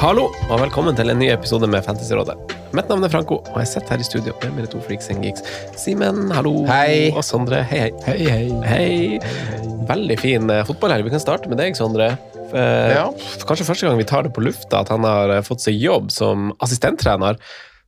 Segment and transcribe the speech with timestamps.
[0.00, 2.32] Hallo, og velkommen til en ny episode med Fantasyrådet.
[2.76, 5.20] Mitt navn er Franco, og jeg sitter her i studio med mine to freaks and
[5.24, 5.44] geeks.
[5.80, 6.54] Simen, hallo.
[6.70, 7.10] Hei.
[7.12, 8.14] Og Sondre, hei, hei.
[8.24, 9.18] Hei, hei.
[9.20, 9.74] Hei.
[9.90, 11.04] Veldig fin fotball her.
[11.04, 12.14] Vi kan starte med deg, Sondre.
[12.50, 13.04] Eh, Ja.
[13.44, 16.08] Kanskje første gang vi tar det på lufta at han har eh, fått seg jobb
[16.14, 17.36] som assistenttrener.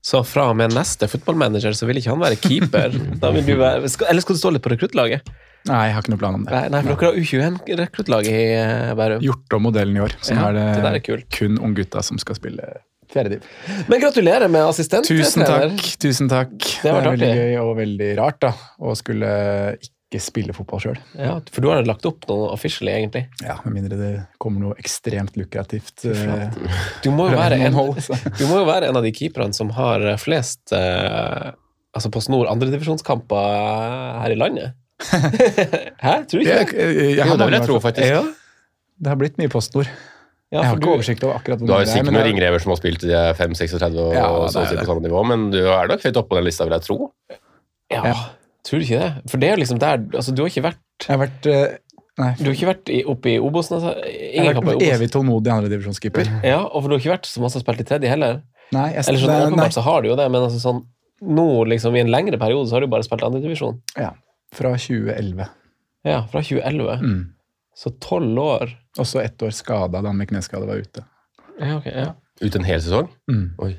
[0.04, 2.92] Så fra og med neste fotballmanager så vil ikke han være keeper.
[3.22, 5.32] Da vil du være, skal, eller skal du stå litt på rekruttlaget?
[5.70, 6.54] Nei, jeg har ikke noen plan om det.
[6.54, 9.22] Nei, nei, for dere har U21-rekruttlag i eh, Bærum.
[9.22, 12.18] Gjort om modellen i år, så nå Ja, er det, det er kun unggutta som
[12.22, 12.72] skal spille
[13.12, 13.48] fjerde div.
[13.90, 15.08] Men gratulerer med assistent.
[15.08, 15.80] Tusen takk.
[16.02, 16.54] tusen takk.
[16.58, 18.52] Det, var vært er veldig gøy og veldig rart da,
[18.82, 19.32] å skulle
[19.80, 20.98] ikke spille fotball sjøl.
[21.16, 23.26] Ja, for du har lagt opp noe officially, egentlig.
[23.44, 26.04] Ja, med mindre det kommer noe ekstremt lukrativt.
[26.08, 26.60] eh,
[27.04, 27.78] Du må jo være en,
[28.40, 31.52] du må jo være en av de keeperne som har flest eh,
[31.92, 34.76] altså på snor andredivisjonskamper her i landet.
[35.10, 36.14] Hæ?
[36.26, 36.72] Tror du ikke det?
[36.72, 38.08] jeg, jeg, Jo, har det vil jeg tro, i faktisk.
[38.08, 38.22] Ja.
[39.02, 39.88] Det har blitt mye postnord.
[40.52, 41.96] Ja, jeg har ikke du- oversikt over akkurat hvor Du har jo mange det er,
[41.96, 44.76] sikkert noen er- ringrever som har spilt de 5-36 og Ja, og så å si
[44.76, 47.12] på samme nivå, men du er nok høyt oppe på den lista, vil jeg tro.
[47.90, 48.02] Ja.
[48.04, 48.14] Ja.
[48.62, 49.30] Tror du ikke det?
[49.32, 51.76] For det er liksom der altså, Du har ikke vært, Jeg har vært, eh,
[52.18, 53.76] nei, du har ikke vært oppe i Obosen?
[53.80, 54.82] Altså, jeg har i vært Obos.
[54.92, 56.30] evig tålmodig andredivisjonskeeper.
[56.44, 58.42] Ja, og for du har ikke vært så masse spilt i tredje heller?
[58.72, 60.84] Nei, jeg, Eller sånn det- nei, åpenbart så har du jo det, men altså sånn
[61.22, 63.80] nå liksom i en lengre periode så har du bare spilt andredivisjon.
[63.98, 64.10] ja,
[64.52, 65.46] fra 2011.
[66.08, 66.98] Ja, fra 2011.
[67.02, 67.22] Mm.
[67.76, 68.74] Så tolv år.
[69.00, 71.04] Og så ett år skada da med kneskade var ute.
[71.60, 72.10] Ja, ok, ja.
[72.42, 73.08] Ute en hel sesong.
[73.30, 73.46] Mm.
[73.64, 73.72] Oi.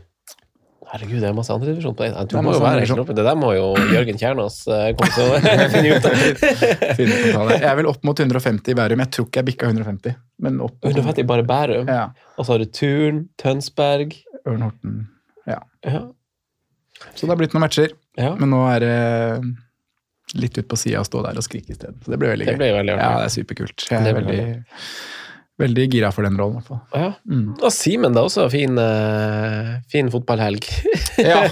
[0.94, 2.12] Herregud, det er masse andredivisjon på det.
[2.30, 3.14] Du Det må jo være helt oppe.
[3.18, 5.40] Det der må jo Jørgen Kjernås eh, komme til å
[5.74, 6.06] finne ut
[7.40, 7.50] av.
[7.56, 9.02] Jeg er vel opp mot 150 i Bærum.
[9.02, 10.18] Jeg tror ikke jeg bikka 150.
[10.46, 11.90] Men opp mot 150 bare Bærum.
[11.90, 12.04] Ja.
[12.38, 14.14] Og så har du Turn, Tønsberg.
[14.46, 15.00] Ørn Horten.
[15.50, 15.60] Ja.
[15.88, 16.04] Ja.
[17.16, 17.96] Så det har blitt noen matcher.
[18.20, 18.36] ja.
[18.38, 18.96] Men nå er det
[20.34, 21.98] litt ut på sida og stå der og skrike isteden.
[22.04, 22.72] Så det blir veldig Det gøy.
[22.80, 22.96] veldig.
[22.98, 23.86] Ja, det er superkult.
[23.90, 24.46] Jeg Det er veldig,
[25.62, 26.80] veldig gira for den rollen, i hvert fall.
[26.98, 27.12] Ja.
[27.30, 27.44] Mm.
[27.62, 28.24] Og Simen, da.
[28.26, 30.66] Også fin, uh, fin fotballhelg.
[31.14, 31.44] Ja,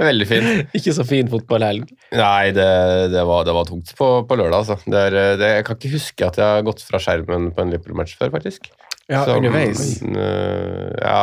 [0.00, 0.46] veldig fin.
[0.78, 1.90] Ikke så fin fotballhelg.
[2.16, 2.64] Nei, det,
[3.12, 4.78] det, var, det var tungt på, på lørdag, altså.
[4.88, 7.74] Det er, det, jeg kan ikke huske at jeg har gått fra skjermen på en
[7.74, 8.70] Liverpool-match før, faktisk.
[9.06, 10.00] Ja, Som, underveis.
[10.02, 11.20] øh, ja,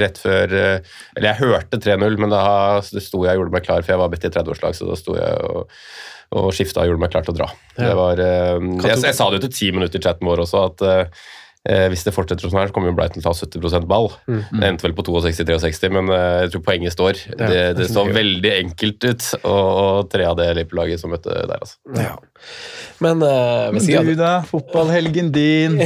[0.00, 0.78] rett før øh,
[1.14, 2.40] Eller jeg hørte 3-0, men da
[2.82, 5.14] sto jeg og gjorde meg klar, for jeg var bedt i 30-årslag, så da sto
[5.14, 5.70] jeg og,
[6.34, 7.48] og skifta og gjorde meg klar til å dra.
[7.76, 7.84] Ja.
[7.84, 10.64] Det var, øh, jeg, jeg sa det jo til ti minutter i chatten vår også,
[10.72, 10.86] at
[11.68, 14.10] eh, hvis det fortsetter sånn her, så kommer jo Brighton til å ta 70% ball.
[14.30, 14.40] Mm.
[14.52, 17.20] Det endte vel på 62-63, men eh, jeg tror poenget står.
[17.32, 21.14] Ja, det, det det så veldig enkelt ut, og, og tre av det Liverpool-laget som
[21.14, 21.78] møtte der, altså.
[21.96, 22.16] Ja.
[22.98, 24.40] Men uh, men Du da?
[24.48, 25.78] Fotballhelgen din?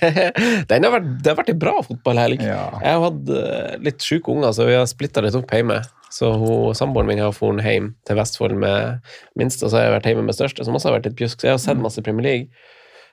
[0.70, 2.42] Den har vært, Det har vært en bra fotballhelg.
[2.42, 2.64] Ja.
[2.82, 5.80] Jeg har hatt eh, litt sjuke unger, så vi har splitta litt opp hjemme.
[6.10, 9.96] Så hun, Samboeren min har dratt hjem til Vestfold med minste, og så har jeg
[9.98, 11.38] vært hjemme med største, som også har vært litt pjusk.
[11.38, 12.66] Så jeg har sett masse Premier League.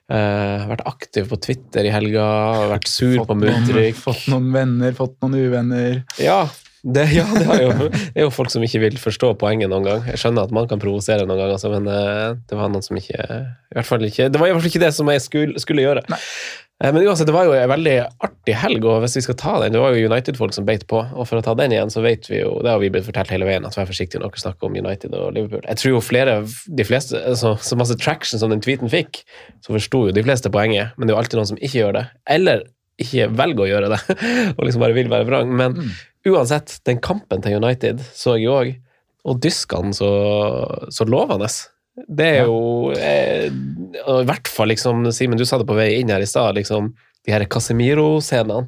[0.07, 2.23] Eh, vært aktiv på Twitter i helga,
[2.71, 5.97] vært sur på noen, fått noen venner, fått noen uvenner.
[6.23, 6.45] Ja,
[6.87, 9.83] det, ja det, har jo, det er jo folk som ikke vil forstå poenget noen
[9.83, 10.05] gang.
[10.07, 12.99] Jeg skjønner at man kan provosere noen gang, altså, men uh, det var noen som
[12.99, 15.63] ikke i hvert fall ikke, Det var i hvert fall ikke det som jeg skulle,
[15.63, 16.05] skulle gjøre.
[16.07, 16.31] Eh,
[16.83, 19.73] Men uansett, det var jo en veldig artig helg, og hvis vi skal ta den
[19.73, 22.27] Det var jo United-folk som beit på, og for å ta den igjen, så vet
[22.29, 24.69] vi jo Det har vi blitt fortalt hele veien, at vær forsiktig når dere snakker
[24.69, 25.65] om United og Liverpool.
[25.65, 29.23] Jeg tror jo flere, de fleste, altså, så masse traction som den tweeten fikk,
[29.65, 31.97] så forsto jo de fleste poenget, men det er jo alltid noen som ikke gjør
[31.97, 32.03] det.
[32.37, 32.67] Eller
[33.01, 34.01] ikke velger å gjøre det,
[34.55, 35.55] og liksom bare vil være vrang.
[35.57, 35.79] Men
[36.29, 38.75] uansett, den kampen til United så jeg jo òg,
[39.27, 40.11] og dyskene så,
[40.93, 41.49] så lovende.
[42.05, 46.13] Det er jo eh, I hvert fall, liksom, Simen, du sa det på vei inn
[46.13, 46.91] her i stad, liksom,
[47.25, 48.67] de her Casemiro-scenene.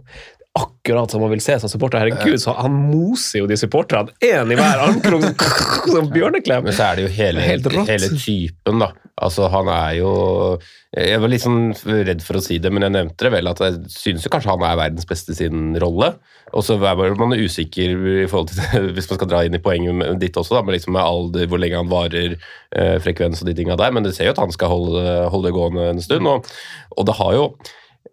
[0.58, 2.02] Akkurat som han vil se som supporter.
[2.02, 4.10] Herregud, så han moser jo de supporterne.
[4.26, 5.44] Én i hver armkrok,
[5.94, 6.64] som- bjørneklem.
[6.66, 8.90] Men så er det jo hele, Det helt hele typen, da.
[9.20, 10.12] Altså, han er jo
[10.96, 11.74] Jeg var litt sånn
[12.08, 14.50] redd for å si det, men jeg nevnte det vel, at jeg synes jo kanskje
[14.56, 16.14] han er verdens beste i sin rolle.
[16.50, 17.94] Og så er man usikker
[18.24, 20.96] i forhold til hvis man skal dra inn i poenget ditt også, da, med, liksom
[20.98, 22.34] med alder, hvor lenge han varer,
[22.74, 25.52] eh, frekvens og de tinga der, men det ser jo at han skal holde, holde
[25.52, 26.26] det gående en stund.
[26.32, 26.50] Og,
[26.98, 27.46] og det har jo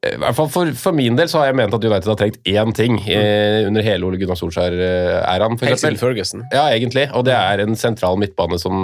[0.07, 2.39] i hvert fall for, for min del så har jeg ment at United har trengt
[2.47, 5.57] én ting eh, under hele Ole Gunnar Solskjær-æraen.
[5.63, 6.45] Helt siden Ferguson.
[6.55, 7.07] Ja, egentlig.
[7.17, 8.77] Og det er en sentral midtbane som,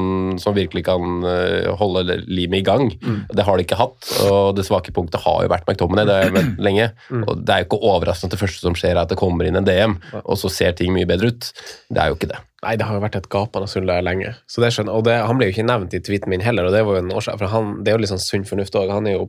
[0.42, 2.88] som virkelig kan eh, holde limet i gang.
[3.30, 4.12] Det har de ikke hatt.
[4.28, 6.88] Og det svake punktet har jo vært McTominay det har jeg ment lenge.
[7.22, 9.48] Og det er jo ikke overraskende at det første som skjer, er at det kommer
[9.48, 11.52] inn en DM, og så ser ting mye bedre ut.
[11.92, 12.40] Det er jo ikke det.
[12.62, 14.36] Nei, det har jo vært et gapende hull der lenge.
[14.46, 16.74] Så det skjønner, og det, Han ble jo ikke nevnt i tweeten min heller, og
[16.74, 18.92] det var jo en årsak, for han, det er jo litt sånn sunn fornuft òg.
[18.94, 19.24] Han er jo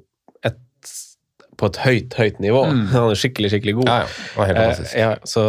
[1.64, 2.62] på et høyt, høyt nivå.
[2.92, 3.90] Han er skikkelig, skikkelig god.
[3.90, 4.08] Ja, ja.
[4.12, 4.94] Det var helt fantastisk.
[4.94, 5.44] Eh, ja, så,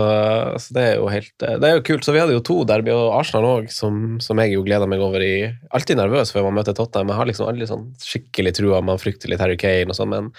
[0.64, 2.06] så det er jo helt Det er jo kult.
[2.06, 5.02] Så vi hadde jo to derby, og Arsenal òg, som, som jeg jo gleder meg
[5.04, 5.32] over i
[5.74, 7.10] Alltid nervøs før man møter Tottenham.
[7.12, 8.80] Jeg har liksom aldri sånn skikkelig trua.
[8.86, 10.30] Man frykter litt Harry Kane og sånn, men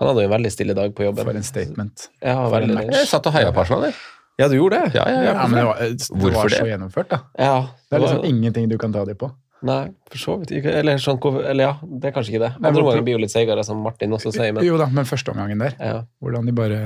[0.00, 1.24] han hadde jo en veldig stille dag på jobben.
[1.28, 2.08] For en statement.
[2.20, 2.80] Ja, For en veldig.
[2.82, 2.98] match.
[3.00, 3.96] Jeg satt og heia på Arsenal, jeg.
[4.42, 4.96] Ja, du gjorde det?
[4.98, 5.32] Ja, ja, ja.
[5.38, 6.70] Ja, men det var, det var så det?
[6.72, 7.18] gjennomført, da.
[7.38, 7.52] Ja,
[7.86, 9.28] Det er var- liksom ingenting du kan ta dem på.
[9.64, 9.80] Nei,
[10.12, 10.72] for så vidt ikke.
[10.76, 12.50] Eller, sånn, eller ja, det er kanskje ikke det.
[12.60, 15.32] Andre omgangen blir jo litt seigere, som Martin også sier, men Jo da, men første
[15.32, 16.80] omgangen der, ja, hvordan de bare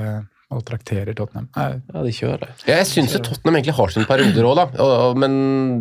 [0.49, 1.45] maltrakterer Tottenham.
[1.53, 2.53] Nei, ja de kjører.
[2.65, 4.65] Ja, jeg syns Tottenham egentlig har sine perioder òg, da.
[4.81, 5.35] Og, og, men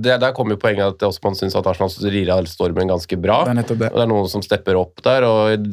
[0.04, 3.18] det, der kommer jo poenget at Osman man syns at Arsenal rir av stormen ganske
[3.20, 3.42] bra.
[3.44, 3.90] det er nettopp det.
[3.92, 5.66] Og det er noen som stepper opp der, og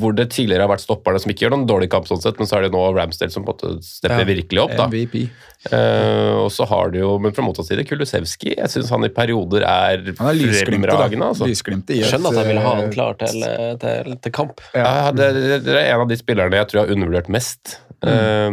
[0.00, 2.50] hvor det tidligere har vært stopperne som ikke gjør noen dårlig kamp, sånn sett, men
[2.50, 4.30] så er det nå Ramsdale som på en måte stepper Ja.
[4.30, 4.74] virkelig opp.
[4.78, 4.88] da.
[4.90, 5.28] MVP.
[5.72, 8.54] Uh, og så har du jo, men fra motsatt side, Kulusevski.
[8.54, 11.32] Jeg syns han i perioder er, Han er fremragende.
[11.32, 11.48] Altså.
[11.50, 13.42] Lysglimtet i et, Skjønner at jeg vil ha han eh, klar til,
[13.82, 14.62] til, til kamp.
[14.78, 17.78] Ja, det, det, det er en av de spillerne jeg tror jeg har undervurdert mest.
[18.06, 18.50] Eh,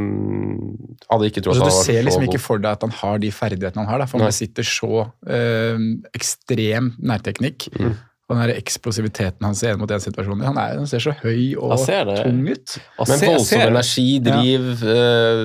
[1.05, 2.97] hadde ikke trodd Altså, at du han var ser liksom ikke for deg at han
[2.97, 4.33] har de ferdighetene han har, da, for han Nei.
[4.33, 5.87] besitter så eh,
[6.17, 7.69] ekstrem nærteknikk.
[7.77, 7.95] Mm.
[8.25, 11.75] Og den eksplosiviteten han ser mot en situasjonen Han, er, han ser så høy og
[11.77, 12.71] tung ut.
[13.05, 15.41] Men voldsom energi, driv, eh,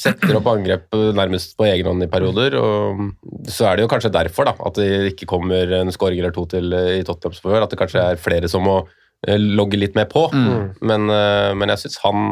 [0.00, 2.56] setter opp angrep nærmest på egen hånd i perioder.
[2.56, 3.04] og
[3.52, 6.46] Så er det jo kanskje derfor da, at det ikke kommer en skåring eller to
[6.48, 7.60] til i Tottenham.
[7.60, 8.80] At det kanskje er flere som må
[9.28, 10.24] logge litt mer på.
[10.34, 10.74] Mm.
[10.82, 12.24] Men, eh, men jeg syns han,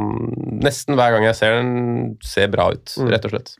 [0.63, 3.11] nesten hver gang jeg ser den, ser bra ut, Mm.
[3.13, 3.55] rett og slett.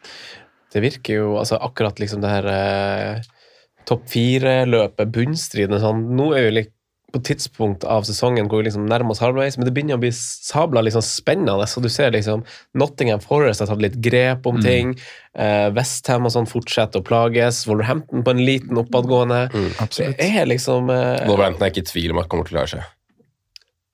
[0.73, 3.23] Det virker jo altså akkurat liksom det her eh,
[3.87, 6.05] topp fire-løpet, bunnstriden sånn.
[6.17, 6.73] Nå er vi litt
[7.11, 10.13] på tidspunkt av sesongen hvor vi liksom nærmer oss halvveis, men det begynner å bli
[10.15, 11.67] sabla liksom spennende.
[11.67, 12.45] Så du ser liksom
[12.79, 14.93] Nottingham Forest har tatt litt grep om ting.
[15.35, 17.65] Eh, Westham og sånn fortsetter å plages.
[17.67, 19.41] Wolverhampton på en liten oppadgående.
[19.83, 20.19] Absolutt.
[20.23, 22.75] Det er liksom eh, Wolverhampton er ikke i tvil om at kommer til å klare
[22.77, 22.97] seg.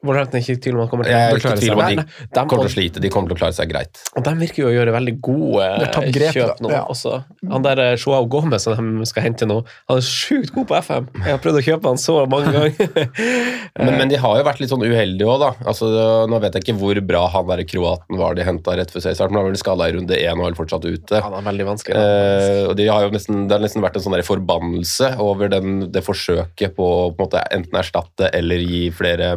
[0.04, 1.96] Wolverhampton er ikke i tvil om han kommer til Jeg er ikke tvil om at
[1.96, 3.00] de kommer til å slite.
[3.02, 4.02] De kommer til å klare seg greit.
[4.19, 6.82] Og de virker jo å gjøre veldig gode Det grep, kjøp nå Ja.
[6.90, 7.22] også.
[7.48, 10.76] Han der Shoao Joao Gomez som de skal hente nå, han er sjukt god på
[10.81, 11.08] FM.
[11.20, 13.06] Jeg har prøvd å kjøpe han så mange ganger.
[13.76, 15.50] Men, men de har jo vært litt sånn uheldige òg, da.
[15.69, 15.88] Altså,
[16.31, 19.32] nå vet jeg ikke hvor bra han der kroaten var de henta rett før seriestart,
[19.32, 21.20] men han var vel skada i runde én og er fortsatt ute.
[21.26, 21.96] Han er veldig vanskelig.
[22.00, 25.52] Eh, og de har jo nesten, Det har nesten vært en sånn der forbannelse over
[25.52, 29.34] den, det forsøket på å på en måte enten erstatte eller gi flere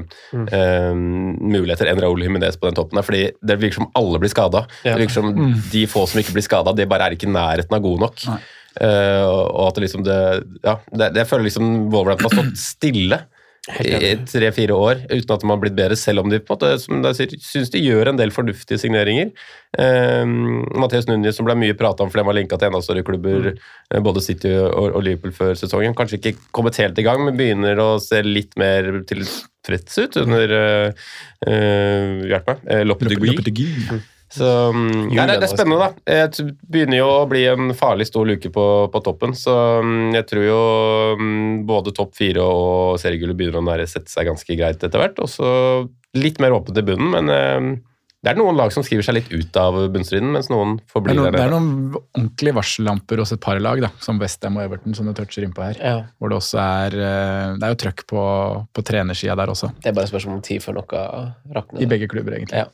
[0.52, 3.00] eh, muligheter enn Raúl Jiménez på den toppen.
[3.00, 4.66] der, fordi Det virker som alle blir skada.
[4.84, 4.96] Ja.
[4.96, 5.34] Det virker som
[5.72, 8.24] De få som ikke blir skada, de bare er ikke i nærheten av gode nok.
[8.80, 10.16] Uh, og at det liksom det,
[10.64, 13.18] ja, det, Jeg føler liksom Wolverhampton har stått stille
[13.84, 17.20] i tre-fire år uten at de har blitt bedre, selv om de på en måte,
[17.44, 19.30] syns de gjør en del fornuftige signeringer.
[19.78, 23.06] Um, Matheus Núñez, som ble mye prata om fordi han var linka til enda større
[23.06, 24.02] klubber, mm.
[24.06, 27.84] både City og, og Liverpool før sesongen, kanskje ikke kommet helt i gang, men begynner
[27.84, 29.04] å se litt mer
[29.66, 31.10] tilfreds ut under uh,
[32.30, 32.64] Hjelp meg.
[32.70, 33.74] Uh, Lopetegui.
[34.30, 36.28] Så mm, nei, det, er spennende, da.
[36.30, 40.28] Det begynner jo å bli en farlig stor luke på, på toppen, så mm, jeg
[40.30, 40.60] tror jo
[41.18, 45.18] mm, både topp fire og seriegullet begynner å sette seg ganske greit etter hvert.
[45.26, 45.50] Og så
[46.18, 47.72] litt mer åpent i bunnen, men eh,
[48.20, 51.30] det er noen lag som skriver seg litt ut av bunnstriden, mens noen forblir er,
[51.30, 54.98] der det er noen ordentlige varsellamper hos et par lag, da, som Westham og Everton,
[54.98, 55.80] som du toucher innpå her.
[55.80, 56.02] Ja.
[56.20, 58.26] Hvor det også er eh, Det er jo trøkk på,
[58.76, 59.72] på trenersida der også.
[59.80, 61.06] Det er bare et spørsmål om tid før noe
[61.56, 61.86] rakner.
[61.86, 62.60] I begge klubber, egentlig.
[62.66, 62.68] Ja.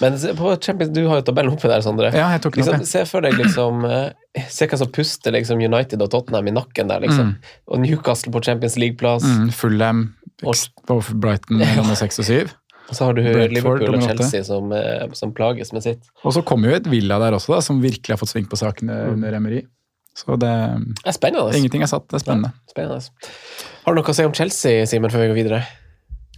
[0.00, 2.10] Men på Champions, du har jo tabellen oppe der, Sondre.
[2.10, 5.62] Ja, jeg tok den liksom, se for deg liksom eh, Se hva som puster liksom
[5.62, 7.36] United og Tottenham i nakken der, liksom.
[7.70, 9.26] Og Newcastle på Champions League-plass.
[9.26, 10.08] Mm, Fullham
[10.40, 12.52] på Brighton nummer seks og syv.
[12.90, 14.02] Og så har du Brentford Liverpool og.
[14.02, 16.08] Chelsea som, eh, som plages med sitt.
[16.26, 18.58] Og så kommer jo et Villa der også, da, som virkelig har fått sving på
[18.58, 19.12] sakene Mm.
[19.14, 19.62] under Emery.
[20.18, 21.54] Så det Det er spennende.
[21.56, 22.50] Ingenting er satt, det er spennende.
[22.68, 23.00] spennende.
[23.86, 25.62] Har du noe å si om Chelsea, Simen, før vi går videre?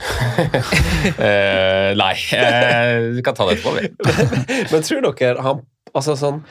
[0.02, 3.72] uh, nei, Uh, vi kan ta det etterpå.
[3.78, 3.88] vi.
[4.72, 5.62] Men tror dere han
[5.94, 6.42] Altså sånn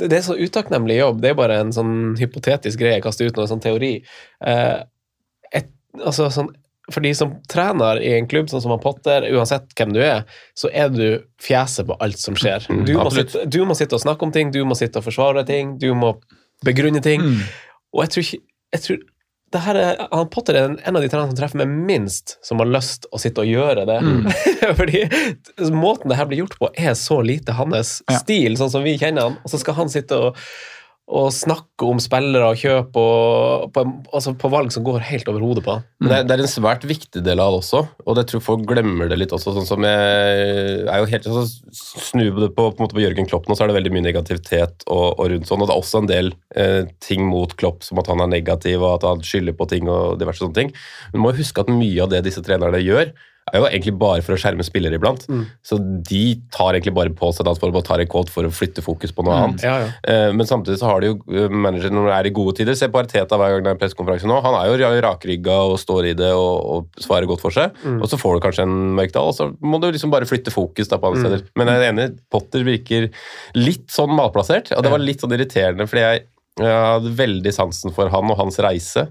[0.00, 1.20] det det er så utakknemlig jobb.
[1.20, 2.94] Det er bare en sånn hypotetisk greie.
[2.96, 3.90] Jeg kaster ut noe sånn teori.
[4.40, 4.78] Eh,
[5.52, 5.66] et,
[6.00, 6.48] altså sånn,
[6.90, 10.24] for de som trener i en klubb sånn som han Potter, uansett hvem du er,
[10.58, 11.04] så er du
[11.42, 12.66] fjeset på alt som skjer.
[12.72, 15.06] Mm, Du må, sitte, du må sitte og snakke om ting, du må sitte og
[15.06, 16.16] forsvare ting, du må
[16.66, 17.22] begrunne ting.
[17.22, 17.40] Mm.
[17.94, 19.00] Og jeg tror ikke jeg tror,
[19.52, 22.70] er, han Potter er en en av de trenerne som treffer meg minst, som har
[22.72, 23.98] lyst å sitte og gjøre det.
[24.00, 24.30] Mm.
[24.80, 25.02] Fordi
[25.76, 28.16] måten det her blir gjort på, er så lite hans Ja.
[28.22, 29.36] stil, sånn som vi kjenner han.
[29.44, 30.40] Og så skal han sitte og,
[31.12, 33.82] og snakke om spillere og kjøp og på,
[34.14, 35.84] altså på valg som går helt over hodet på ham.
[36.00, 36.08] Mm.
[36.08, 39.10] det, det er en svært viktig del av det også, og det tror folk glemmer
[39.10, 39.52] det litt også.
[39.56, 43.56] sånn som jeg er jo helt så Snu det på, på, på Jørgen Klopp nå,
[43.56, 45.62] så er det veldig mye negativitet og, og rundt sånn.
[45.62, 48.82] Og det er også en del eh, ting mot Klopp, som at han er negativ
[48.82, 50.72] og at han skylder på ting og diverse sånne ting.
[51.12, 53.12] Men du må huske at mye av det disse trenerne gjør,
[53.50, 55.24] er jo egentlig bare for å skjerme spillere iblant.
[55.66, 56.20] Så de
[56.54, 59.24] tar egentlig bare på seg ansvaret og tar en quote for å flytte fokus på
[59.26, 59.64] noe annet.
[59.66, 59.88] Ja, ja.
[60.06, 62.74] Eh, Men samtidig så har de jo manageren når det er i gode tider.
[62.78, 64.38] Se på Arteta hver gang det er pressekonferanse nå.
[64.46, 67.74] Han er jo ra- rakrygga og står i det og, og svarer godt for seg.
[67.98, 70.88] Og så får du kanskje en mørkdal, og så må du liksom bare flytte fokus
[70.88, 71.44] da på andre steder.
[71.58, 73.10] Men jeg er enig, Potter virker
[73.58, 76.24] litt sånn malplassert, og det var litt sånn irriterende, fordi jeg
[76.60, 79.06] jeg hadde veldig sansen for han og hans reise,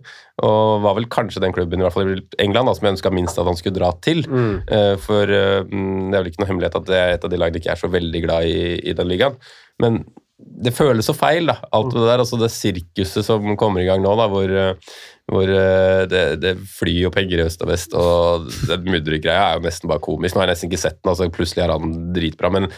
[0.46, 3.14] og var vel kanskje den klubben i hvert fall i England da, som jeg ønska
[3.14, 4.22] minst at han skulle dra til.
[4.30, 4.56] Mm.
[5.02, 7.40] For eh, mm, det er vel ikke noe hemmelighet at det er et av de
[7.42, 8.60] lagene ikke er så veldig glad i
[8.92, 9.40] i den ligaen.
[9.82, 10.04] Men
[10.42, 11.58] det føles så feil, da.
[11.76, 14.96] Alt det der, altså det sirkuset som kommer i gang nå, da, hvor, eh,
[15.30, 19.60] hvor eh, det, det flyr jo penger i øst og vest, og den muddergreia er
[19.60, 20.36] jo nesten bare komisk.
[20.36, 22.70] Nå har jeg nesten ikke sett den, altså plutselig er han dritbra, men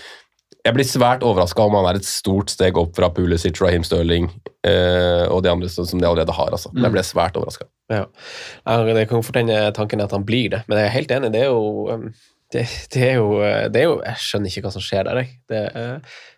[0.63, 4.29] jeg blir svært overraska om han er et stort steg opp fra Pulisic, Raheem Sterling
[4.63, 6.53] eh, og de andre som de allerede har.
[6.55, 6.71] altså.
[6.77, 7.67] Jeg ble svært overraska.
[7.91, 8.05] Ja.
[8.63, 11.11] Ja, Det kan fort hende tanken er at han blir det, men jeg er helt
[11.11, 11.33] enig.
[11.35, 12.07] Det er jo um,
[12.53, 13.41] det, det, er jo,
[13.73, 15.19] det er jo Jeg skjønner ikke hva som skjer der.
[15.23, 15.31] Jeg.
[15.49, 15.93] Det er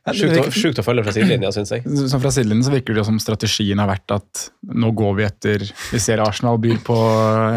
[0.05, 1.85] Ja, det sjukt, å, følge fra sidelinja, syns jeg.
[2.09, 5.67] Så Fra sidelinjen så virker det som strategien har vært at nå går vi etter
[5.91, 6.97] Vi ser Arsenal byr på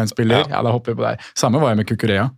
[0.03, 1.31] en spiller, ja, da hopper vi på der.
[1.33, 2.29] Samme var jeg med Kukurea.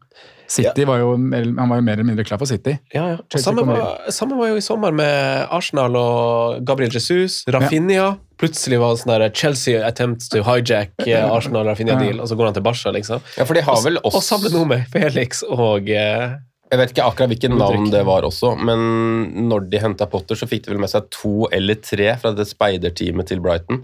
[0.52, 2.76] City var jo, han var jo mer eller mindre klar for City.
[2.94, 3.22] Ja, ja.
[3.22, 8.12] Og samme, var, samme var jo i sommer med Arsenal og Gabriel Jesus, Rafinha.
[8.42, 12.56] Plutselig var det sånn der Chelsea attempts to hijack eh, Arsenal-Rafinha-deal, og så går han
[12.58, 13.22] til Barca, liksom.
[13.38, 16.40] Ja, for de har vel Og også noe med Felix og eh,
[16.72, 20.48] Jeg vet ikke akkurat hvilken navn det var også, men når de henta Potter, så
[20.48, 23.82] fikk de vel med seg to eller tre fra det speiderteamet til Brighton.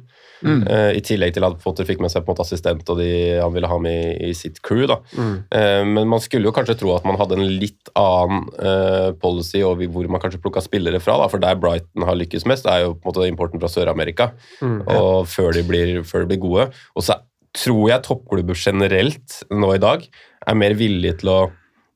[0.69, 3.09] Eh, I tillegg til at Potter fikk med seg på en måte assistent og de
[3.41, 4.85] han ville ha med i, i sitt crew.
[4.89, 4.99] da.
[5.17, 9.63] Eh, men man skulle jo kanskje tro at man hadde en litt annen uh, policy
[9.65, 11.17] over hvor man kanskje plukka spillere fra.
[11.19, 14.31] da, For der Brighton har lykkes mest, er jo på en måte importen fra Sør-Amerika.
[14.61, 16.69] og før de, blir, før de blir gode.
[16.95, 17.19] Og så
[17.57, 20.03] tror jeg toppklubber generelt nå i dag
[20.47, 21.39] er mer villige til å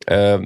[0.07, 0.39] eh,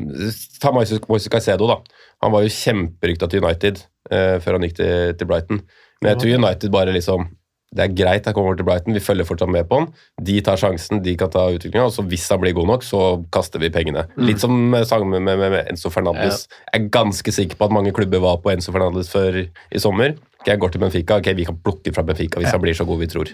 [0.62, 1.80] Ta Moise Caicedo, da.
[2.24, 3.82] Han var jo kjemperykta til United
[4.12, 5.60] uh, før han gikk til, til Brighton.
[6.02, 7.28] Men jeg tror United bare liksom
[7.76, 9.88] det er greit, han kommer til Brighton, vi følger fortsatt med på han.
[10.24, 13.02] De tar sjansen, de kan ta utviklinga, og så hvis han blir god nok, så
[13.36, 14.06] kaster vi pengene.
[14.22, 14.54] Litt som
[14.88, 16.46] sangen med, med, med Enzo Fernandes.
[16.70, 20.16] Jeg er ganske sikker på at mange klubber var på Enzo Fernandes før i sommer.
[20.40, 22.86] Okay, Jeg går til Benfica, ok, vi kan plukke fra Benfica hvis han blir så
[22.88, 23.34] god vi tror.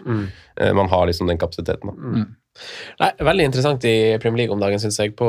[0.58, 1.92] Eh, Man har liksom den kapasiteten.
[1.92, 2.25] da.
[3.00, 5.27] Nei, Veldig interessant i Premier League om dagen, syns jeg, på,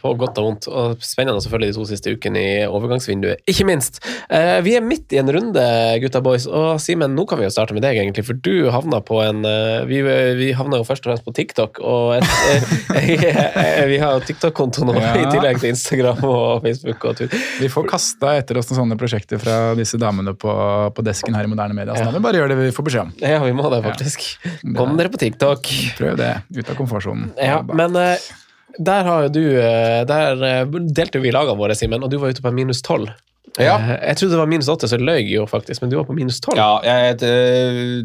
[0.00, 0.68] på godt og vondt.
[0.72, 4.00] Og spennende selvfølgelig de to siste ukene i overgangsvinduet, ikke minst.
[4.32, 5.64] Eh, vi er midt i en runde,
[6.02, 9.02] gutta boys, og Simen, nå kan vi jo starte med deg, egentlig, for du havna
[9.04, 10.00] på en eh, Vi,
[10.38, 12.32] vi havna jo først og fremst på TikTok, og et,
[12.96, 15.12] eh, vi har jo TikTok-konto nå, Ja.
[15.18, 17.40] i tillegg til Instagram og Facebook og Twitter.
[17.60, 20.52] Vi får kasta etter oss noen sånne prosjekter fra disse damene på,
[20.94, 21.96] på desken her i Moderne Media.
[21.98, 23.12] Så må vi bare gjøre det vi får beskjed om.
[23.22, 24.24] Ja, vi må det, faktisk.
[24.78, 25.68] Kom dere på TikTok.
[25.98, 26.32] Prøv det.
[26.62, 27.32] Ut av komfortsonen.
[27.40, 28.30] Ja, men eh,
[28.78, 32.32] der har jo du eh, Der eh, delte vi lagene våre, Simen, og du var
[32.32, 33.12] ute på en minus tolv.
[33.60, 33.74] Ja.
[34.00, 36.14] Jeg trodde det var minus åtte, så jeg løy jo faktisk, men du var på
[36.16, 36.56] minus tolv.
[36.56, 37.18] Ja, jeg,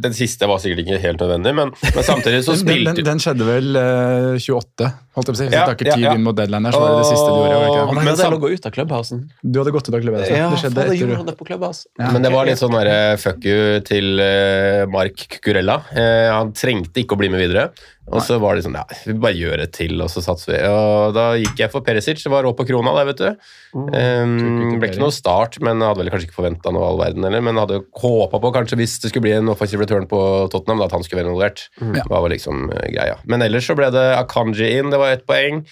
[0.04, 3.22] Den siste var sikkert ikke helt nødvendig, men, men samtidig så Den, spilte den, den
[3.24, 5.48] skjedde vel uh, 28, holdt jeg på å si.
[5.48, 6.16] Hvis Ja, takker ja, tid ja.
[6.18, 7.70] inn mot deadline her, så var det det siste du gjorde.
[7.70, 9.24] ikke Men det sam- lå ut av Clubhousen.
[9.42, 10.24] Du hadde gått ut av klubben.
[10.26, 10.36] altså.
[10.36, 11.72] Ja, det skjedde faen, etter det på.
[12.02, 12.12] Ja.
[12.18, 15.80] Men det var litt sånn der, fuck you til uh, Mark Cucurella.
[15.94, 17.70] Uh, han trengte ikke å bli med videre.
[18.08, 20.60] Og så var det sånn, ja, vi bare gjør det til, og så satser vi.
[20.72, 22.22] Og da gikk jeg for Perisic.
[22.24, 23.50] Det var rå på krona der, vet du.
[23.76, 23.90] Mm.
[23.92, 24.38] Um,
[24.72, 27.44] det ble ikke noe start, men hadde vel kanskje ikke forventa noe all verden heller.
[27.44, 30.22] Men hadde håpa på, kanskje hvis det skulle bli en offensive return på
[30.54, 31.68] Tottenham, da, at han skulle være involvert.
[31.82, 31.94] Mm.
[32.00, 33.20] Det var liksom uh, greia.
[33.28, 35.66] Men ellers så ble det Akanji inn, det var ett poeng.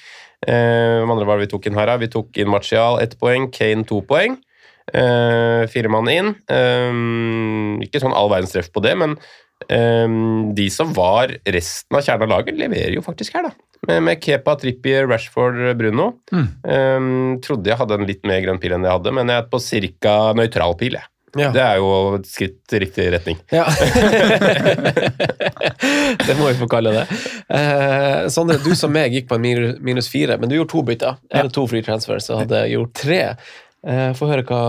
[0.45, 1.89] Eh, Hvem andre var det vi tok inn her?
[1.89, 1.95] da?
[2.01, 4.37] Vi tok inn Martial ett poeng, Kane to poeng.
[4.93, 6.27] Uh, fire mann inn.
[6.51, 6.91] Eh,
[7.87, 9.15] ikke sånn all verdens treff på det, men
[9.65, 13.65] de som var resten av kjernen av laget, leverer jo faktisk her, da.
[13.87, 16.11] med, med Kepa, Trippier, Rashford, Bruno.
[16.33, 16.47] Mm.
[16.67, 17.09] Um,
[17.45, 19.61] trodde jeg hadde en litt mer grønn pil enn jeg hadde, men jeg er på
[20.03, 20.15] ca.
[20.37, 20.99] nøytral pil.
[20.99, 21.09] Jeg.
[21.35, 21.49] Ja.
[21.51, 23.39] Det er jo et skritt i riktig retning.
[23.51, 23.65] Ja.
[26.27, 27.03] det må vi få kalle det.
[27.51, 29.43] Eh, Sondre, du som meg gikk på en
[29.83, 31.19] minus, fire, men du gjorde to bytter.
[31.33, 33.19] Eller to free transfers, og hadde gjort tre.
[33.85, 34.59] Eh, Få høre hva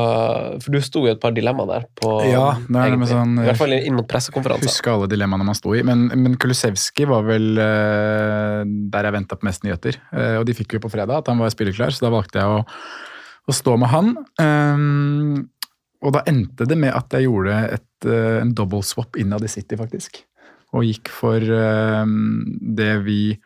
[0.61, 1.87] For du sto i et par dilemmaer der.
[1.97, 3.09] På, Ja, det er egentlig.
[3.15, 4.69] sånn, I hvert fall inn mot pressekonferanser.
[4.69, 5.83] Husker alle dilemmaene man sto i.
[5.87, 9.97] Men, men Kulusevski var vel uh, der jeg venta på mest nyheter.
[10.13, 12.59] Uh, og de fikk jo på fredag at han var spilleklar, så da valgte jeg
[12.59, 12.63] å,
[13.49, 14.15] å stå med han.
[14.43, 15.49] Um,
[16.05, 19.51] og da endte det med at jeg gjorde et, uh, en double swap innad i
[19.51, 20.27] City, faktisk.
[20.77, 23.46] Og gikk for det vi Eh,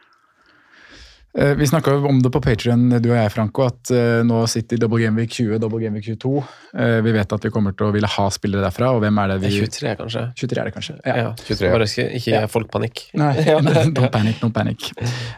[1.32, 4.98] Vi snakka om det på Patrion, du og jeg, Franco, at eh, nå sitter Double
[4.98, 6.32] Game Week 20 Double Game Week 22.
[6.74, 9.30] Eh, vi vet at vi kommer til å ville ha spillere derfra, og hvem er
[9.30, 10.22] det Det vi er 23, kanskje.
[10.40, 10.96] 23 er det kanskje.
[11.06, 11.28] Ja.
[11.38, 11.70] 23.
[11.70, 12.40] Bare ikke, ikke Ja.
[12.42, 13.04] gi folk panikk.
[13.14, 13.60] Nei, Ja.
[13.62, 14.88] don't panic, don't panic.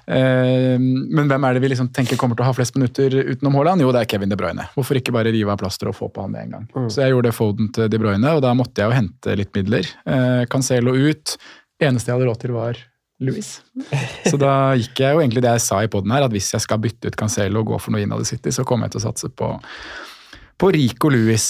[0.09, 3.59] Eh, men hvem er det vi liksom tenker kommer til å ha flest minutter utenom
[3.61, 3.85] Haaland?
[3.85, 4.65] Jo, det er Kevin De Bruyne.
[4.73, 6.65] Hvorfor ikke bare rive av plasteret og få på han med en gang?
[6.73, 6.89] Mm.
[6.89, 9.93] Så jeg gjorde Foden til De Bruyne, og da måtte jeg jo hente litt midler.
[10.09, 11.37] Eh, Cancelo ut.
[11.83, 12.81] Eneste jeg hadde råd til, var
[13.27, 13.49] Louis.
[14.31, 16.65] Så da gikk jeg jo egentlig det jeg sa i poden her, at hvis jeg
[16.65, 19.03] skal bytte ut Cancelo og gå for noe innad i City, så kommer jeg til
[19.03, 19.53] å satse på,
[20.61, 21.47] på Rico Louis.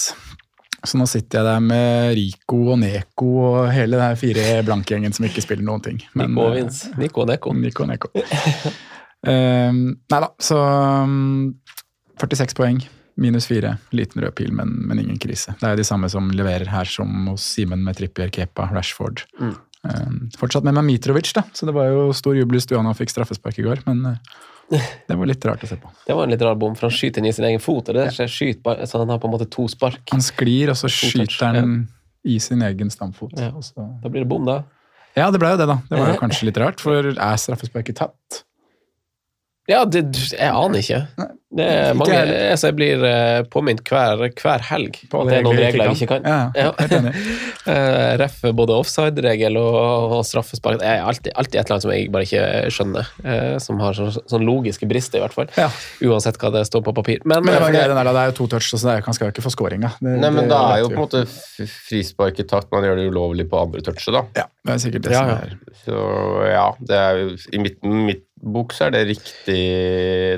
[0.83, 5.27] Så nå sitter jeg der med Rico og Neko og hele den fire blankgjengen som
[5.27, 6.01] ikke spiller noen ting.
[6.13, 6.91] Men, Nico eh, Vince.
[6.99, 7.53] Nico og Neko.
[7.55, 8.11] Nico og Neko.
[9.27, 10.59] um, nei da, så
[11.07, 11.53] um,
[12.19, 12.83] 46 poeng.
[13.15, 13.77] Minus fire.
[13.93, 15.53] Liten rød pil, men, men ingen krise.
[15.59, 19.21] Det er jo de samme som leverer her som hos Simen med Trippier, Kepa, Rashford.
[19.39, 19.53] Mm.
[19.83, 22.87] Um, fortsatt med meg Mitrovic, da, så det var jo stor jubel i stua da
[22.87, 23.81] han fikk straffespark i går.
[23.89, 24.37] Men uh,
[25.09, 25.91] det var litt rart å se på.
[26.07, 27.91] Det var en litt rar bom, for han skyter inn i sin egen fot.
[27.91, 30.05] og det skyt, så han har på en måte to spark.
[30.13, 31.75] Han sklir, og så skyter han
[32.23, 33.35] i sin egen stamfot.
[33.35, 33.51] Ja.
[34.01, 34.61] Da blir det bom, da.
[35.17, 35.77] ja, det ble jo det, da.
[35.89, 38.43] Det var jo kanskje litt rart, for er straffesparket tatt?
[39.69, 40.03] Ja, det,
[40.35, 41.29] jeg aner ikke.
[41.53, 45.45] Det er mange altså Jeg blir eh, påminnet hver, hver helg På at det er
[45.45, 46.25] noen regler jeg jeg ikke kan.
[46.25, 47.11] Ja, ja.
[47.63, 50.81] Eh, Ref både offside-regel og, og straffespark.
[50.81, 53.11] Det er alltid, alltid et eller annet som jeg bare ikke skjønner.
[53.23, 55.47] eh, som har sånn, sånn logiske brister, i hvert fall.
[55.55, 55.69] Ja.
[56.03, 57.21] Uansett hva det står på papir.
[57.23, 59.29] Men, Men det, var der, det er jo to touch, så det er, han skal
[59.29, 59.69] jo ikke få.
[59.71, 61.23] Det, Nei, men da er jo på en måte
[61.87, 62.67] frispark i takt.
[62.75, 64.25] Man gjør det ulovlig på andre touchet, da.
[64.43, 66.03] Ja, det er sikkert det Ja, som er Så
[66.51, 69.59] ja, det er jo, i mitt, mitt bok så er det riktig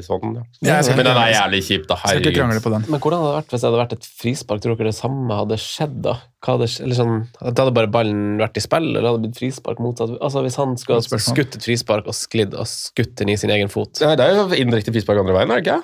[0.05, 0.35] sånn.
[0.61, 1.97] Ja, skal men den er jævlig kjip, da.
[2.01, 2.65] Skal ikke krangle Herregud.
[2.65, 2.85] på den.
[2.93, 4.61] Men hvordan hadde det vært hvis det hadde vært et frispark?
[4.63, 6.13] Tror dere det samme hadde skjedd da?
[6.45, 9.41] Hva hadde, eller sånn, da hadde bare ballen vært i spill, eller hadde det blitt
[9.41, 10.13] frispark motsatt?
[10.19, 13.53] Altså Hvis han skulle ha skutt et frispark og sklidd og skutt den i sin
[13.55, 15.81] egen fot Nei, det er jo indirekte frispark andre veien, er det ikke?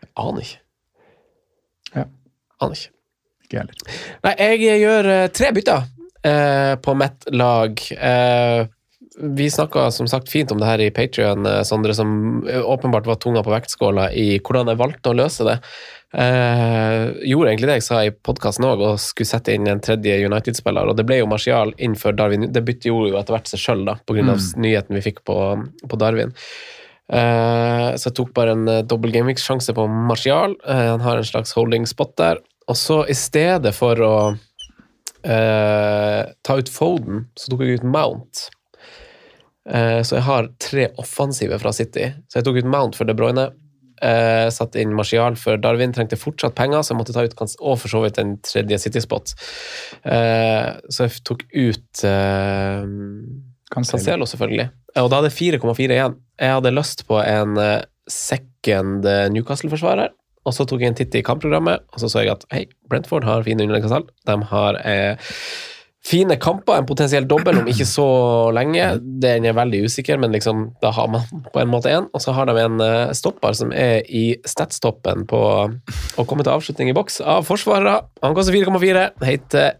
[0.00, 0.60] Jeg Aner ikke.
[1.94, 2.04] Ja.
[2.64, 2.92] Aner ikke.
[3.44, 4.02] Ikke jeg heller.
[4.24, 5.88] Nei, jeg gjør uh, tre bytter
[6.24, 7.82] uh, på mitt lag.
[7.96, 8.60] Eh,
[9.20, 13.20] vi snakka som sagt fint om det her i Patrion, Sondre, som eh, åpenbart var
[13.20, 15.56] tunga på vektskåla i hvordan jeg valgte å løse det.
[16.10, 20.18] Eh, gjorde egentlig det jeg sa i podkasten òg, og skulle sette inn en tredje
[20.26, 20.90] United-spiller.
[20.90, 22.48] Og det ble jo Martial innenfor Darwin.
[22.50, 24.20] Det bytte jo etter hvert seg sjøl, pga.
[24.20, 24.34] Mm.
[24.34, 25.38] av nyheten vi fikk på,
[25.86, 26.34] på Darwin.
[27.10, 30.54] Eh, så jeg tok bare en uh, dobbel gameweek-sjanse på Martial.
[30.66, 32.42] Eh, han har en slags holding spot der.
[32.70, 34.14] Og så i stedet for å
[35.26, 38.46] eh, ta ut Foden, så tok jeg ut Mount.
[39.68, 42.10] Eh, så jeg har tre offensive fra City.
[42.30, 43.50] Så jeg tok ut Mount for De Bruyne.
[44.00, 45.92] Uh, satt inn Martial for Darwin.
[45.92, 48.78] Trengte fortsatt penger, så jeg måtte ta ut Kans- Og for så vidt en tredje
[48.80, 49.34] City-spot.
[50.06, 52.86] Uh, så jeg tok ut uh,
[53.68, 54.24] Cancelo.
[54.24, 54.70] Selvfølgelig.
[54.96, 56.16] Og da hadde jeg 4,4 igjen.
[56.40, 57.60] Jeg hadde lyst på en
[58.08, 59.04] second
[59.36, 60.16] Newcastle-forsvarer.
[60.48, 63.26] Og så tok jeg en titt i kampprogrammet, og så så jeg at hei, Brentford
[63.28, 64.06] har fine underleggingstall.
[64.26, 65.32] De har eh,
[66.06, 68.06] fine kamper, en potensiell dobbel om ikke så
[68.56, 68.86] lenge.
[69.22, 72.08] Den er veldig usikker, men liksom, da har man på en måte en.
[72.16, 76.54] Og så har de en eh, stopper som er i statstoppen på å komme til
[76.56, 78.00] avslutning i boks av forsvarere.
[78.24, 79.06] Han koster 4,4.
[79.28, 79.74] Heter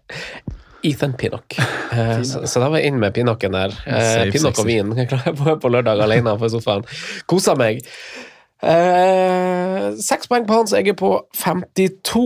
[0.86, 1.56] Ethan Pinnock.
[1.90, 3.74] Eh, så, så da var jeg inn med Pinnocken der.
[3.86, 4.92] Eh, Safe, Pinnock og vin.
[5.00, 6.84] Jeg på, på lørdag alene på sofaen.
[7.30, 7.82] Kosa meg.
[8.60, 12.24] Eh, Seks poeng på han, så jeg er på 52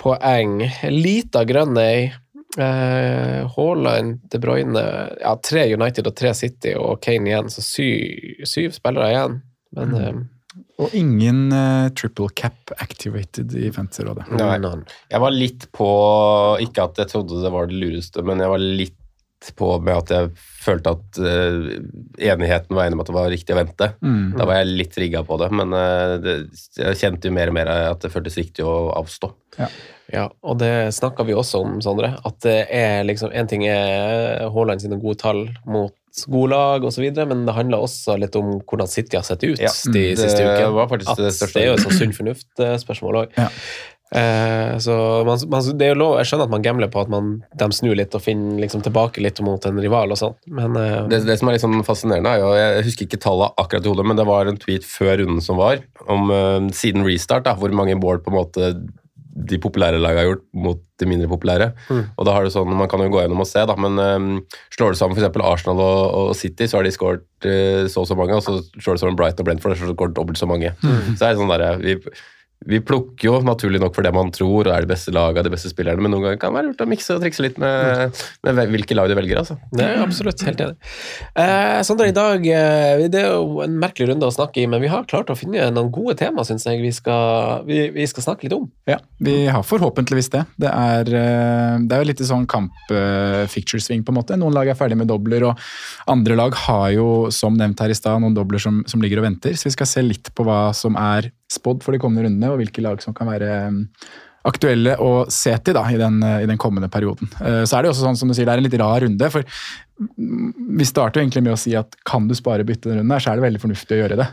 [0.00, 0.62] poeng.
[0.92, 1.98] Lita grønn ei.
[2.08, 2.22] Eh,
[2.56, 4.80] Haaland, De Bruyne
[5.20, 9.38] ja, Tre United og tre City og Kane igjen, så syv, syv spillere igjen.
[9.76, 10.24] Men Mm.
[10.80, 14.26] Og ingen uh, triple cap activated i Fantasy-rådet.
[14.28, 14.94] eh.
[15.12, 15.88] Jeg var litt på
[16.64, 18.96] Ikke at jeg trodde det var det lureste, men jeg var litt
[19.56, 20.30] på med at jeg
[20.64, 21.66] følte at uh,
[22.18, 23.90] enigheten var enig om at det var riktig å vente.
[24.02, 24.32] Mm.
[24.38, 26.36] Da var jeg litt rigga på det, men uh, det,
[26.80, 29.30] jeg kjente jo mer og mer at det føltes riktig å avstå.
[30.12, 32.12] Ja, og det snakka vi også om, Sondre.
[32.28, 35.94] At det er liksom En ting er Haaland sine gode tall mot
[36.32, 39.72] gode lag osv., men det handler også litt om hvordan City har sett ut Ja,
[39.92, 40.70] de det siste ukene.
[40.76, 41.58] var faktisk det største.
[41.58, 43.36] det er jo et sånn sunn fornuft-spørsmål òg.
[43.36, 43.50] Ja.
[44.16, 44.94] Eh, så
[45.28, 47.66] man, man, det er jo lov, Jeg skjønner at man gambler på at man, de
[47.76, 51.20] snur litt og finner liksom tilbake litt mot en rival og sånn, men eh, Det,
[51.28, 54.06] det som er litt sånn fascinerende, er jo Jeg husker ikke tallet akkurat i hodet,
[54.08, 57.74] men det var en tweet før runden som var, om eh, siden restart, da, hvor
[57.76, 58.70] mange mål på en måte
[59.36, 61.66] de populære lagene har gjort mot de mindre populære.
[62.16, 64.28] Og da har du sånn, Man kan jo gå gjennom og se, da, men um,
[64.72, 65.36] slår du sammen f.eks.
[65.44, 65.98] Arsenal og,
[66.30, 69.02] og City, så har de skåret uh, så og så mange, og så slår du
[69.02, 70.72] sammen Brighton og Brentford, så har de skåret dobbelt så mange.
[70.80, 71.98] Så er det sånn der, vi,
[72.64, 75.52] vi plukker jo naturlig nok for det man tror og er det beste laget, de
[75.52, 78.16] beste spillerne, men noen ganger kan det være lurt å mikse og trikse litt med,
[78.46, 79.42] med hvilke lag du velger.
[79.42, 79.58] altså.
[79.70, 80.90] Det er absolutt helt enig.
[81.38, 84.82] Eh, Sondre, i dag eh, Det er jo en merkelig runde å snakke i, men
[84.82, 88.26] vi har klart å finne noen gode tema, syns jeg vi skal, vi, vi skal
[88.30, 88.66] snakke litt om.
[88.88, 90.46] Ja, vi har forhåpentligvis det.
[90.66, 94.40] Det er, eh, det er jo litt sånn kamp-ficture-sving, på en måte.
[94.40, 97.98] Noen lag er ferdig med dobler, og andre lag har jo, som nevnt her i
[97.98, 99.54] stad, noen dobler som, som ligger og venter.
[99.54, 102.58] Så vi skal se litt på hva som er spådd for de kommende rundene, og
[102.62, 104.06] hvilke lag som kan være eh,
[104.46, 107.28] aktuelle å se til da, i, den, i den kommende perioden.
[107.42, 109.00] Eh, Så er det jo også sånn som du sier, det er en litt rar
[109.02, 109.30] runde.
[109.30, 109.42] for
[110.78, 113.22] Vi starter jo egentlig med å si at kan du spare bytte denne runden, her,
[113.24, 114.28] så er det veldig fornuftig å gjøre det.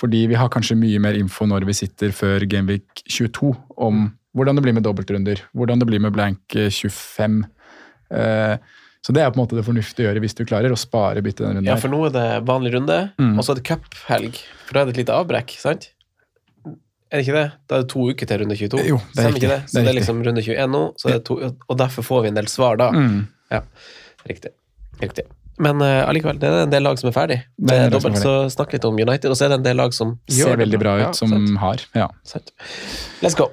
[0.00, 4.58] Fordi vi har kanskje mye mer info når vi sitter før Gameweek 22 om hvordan
[4.58, 7.38] det blir med dobbeltrunder, hvordan det blir med blank eh, 25.
[8.12, 8.56] Eh,
[9.06, 11.22] Så det er på en måte det fornuftige å gjøre hvis du klarer å spare
[11.22, 11.70] bytte denne runden.
[11.70, 13.38] Ja, for nå er det vanlig runde, Mm.
[13.38, 14.40] og så er det cuphelg.
[14.66, 15.92] For da er det et lite avbrekk, sant?
[17.10, 17.46] Er det ikke det?
[17.70, 18.82] Da er det to uker til runde 22.
[18.88, 19.58] Jo, det er Stemmer ikke det?
[19.70, 21.36] Så Det er det er liksom runde 21 nå, så det to,
[21.68, 22.90] og derfor får vi en del svar da.
[22.90, 23.26] Mm.
[23.54, 23.60] Ja,
[24.26, 24.50] riktig.
[25.02, 25.24] riktig.
[25.62, 27.38] Men uh, allikevel, det er en del lag som er ferdig.
[27.56, 29.94] Det er dobbelt, så snakk litt om United, og så er det en del lag
[29.96, 31.86] som Ser det veldig bra ut, Ja, som sant, har.
[31.96, 32.10] Ja.
[32.28, 32.52] sant.
[33.22, 33.48] Let's go.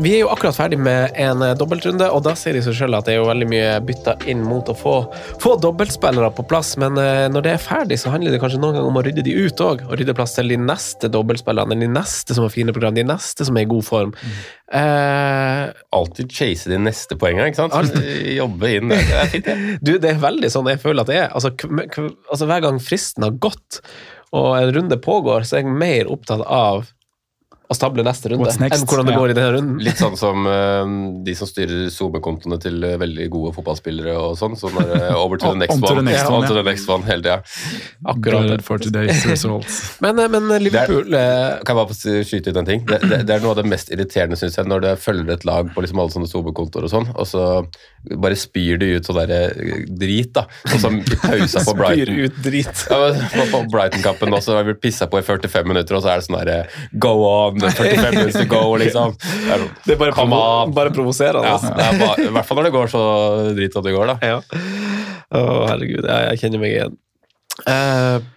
[0.00, 2.98] Vi er jo akkurat ferdig med en eh, dobbeltrunde, og da sier de seg selv
[2.98, 4.94] at det er jo veldig mye bytta inn mot å få,
[5.42, 8.78] få dobbeltspillere på plass, men eh, når det er ferdig, så handler det kanskje noen
[8.78, 11.90] ganger om å rydde de ut òg, og rydde plass til de neste dobbeltspillerne, de
[11.90, 14.16] neste som har fine program, de neste som er i god form.
[14.74, 15.62] Eh,
[15.94, 17.94] Alltid chase de neste poengene, ikke sant?
[18.40, 18.98] Jobbe inn det.
[19.04, 19.78] Det er fint, det.
[19.86, 21.30] du, det er veldig sånn jeg føler at det er.
[21.30, 21.54] Altså,
[22.32, 23.82] altså Hver gang fristen har gått,
[24.34, 26.88] og en runde pågår, så er jeg mer opptatt av
[27.64, 28.76] å stable neste runde What's next?
[28.82, 29.18] enn hvordan det Ja.
[29.22, 29.76] går i denne runden.
[29.80, 30.84] Litt sånn som uh,
[31.24, 34.52] de som styrer SoMe-kontoene til eh, veldig gode fotballspillere og sånn.
[34.60, 35.96] Sånn der, eh, over to the next one.
[35.96, 36.60] the next one, on to ja.
[36.62, 37.38] the next one hele tida.
[38.04, 38.62] Akkurat.
[38.66, 39.80] For today's results.
[40.04, 42.84] Men, men Liverpool er, Kan jeg bare få skyte ut en ting?
[42.86, 45.46] Det, det, det er noe av det mest irriterende, synes jeg, når det følger et
[45.48, 47.44] lag på liksom alle sånne SoMe-kontoer og sånn, og så
[48.04, 50.44] bare spyr det ut sånn der eh, drit, da.
[50.68, 52.18] Og så i pausa på spyr Brighton.
[52.20, 52.82] ut drit.
[52.90, 52.98] Ja,
[53.52, 56.26] på, Brighton-kampen også, har vi blitt pissa på i 45 minutter, og så er det
[56.28, 59.16] sånn der Go on, 45 minutes to go, liksom.
[59.20, 60.42] Det er, sånn, Det er bare, provo
[60.76, 61.54] bare provoserende.
[61.56, 61.72] Altså.
[61.72, 63.06] Ja, bare, I hvert fall når det går så
[63.56, 64.34] drit som det går, da.
[64.34, 64.38] Ja.
[65.34, 66.04] Å, herregud.
[66.04, 67.00] Jeg, jeg kjenner meg igjen.
[67.64, 68.33] Uh,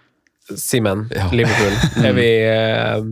[0.56, 1.26] Simen, Ja.
[1.34, 1.74] Liverpool.
[2.08, 3.02] Er vi eh,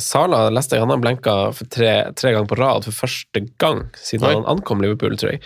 [0.00, 1.34] Sala leste jeg, han har blenka
[1.72, 4.34] tre, tre ganger på rad for første gang siden Oi.
[4.38, 5.42] han ankom Liverpool, tror jeg.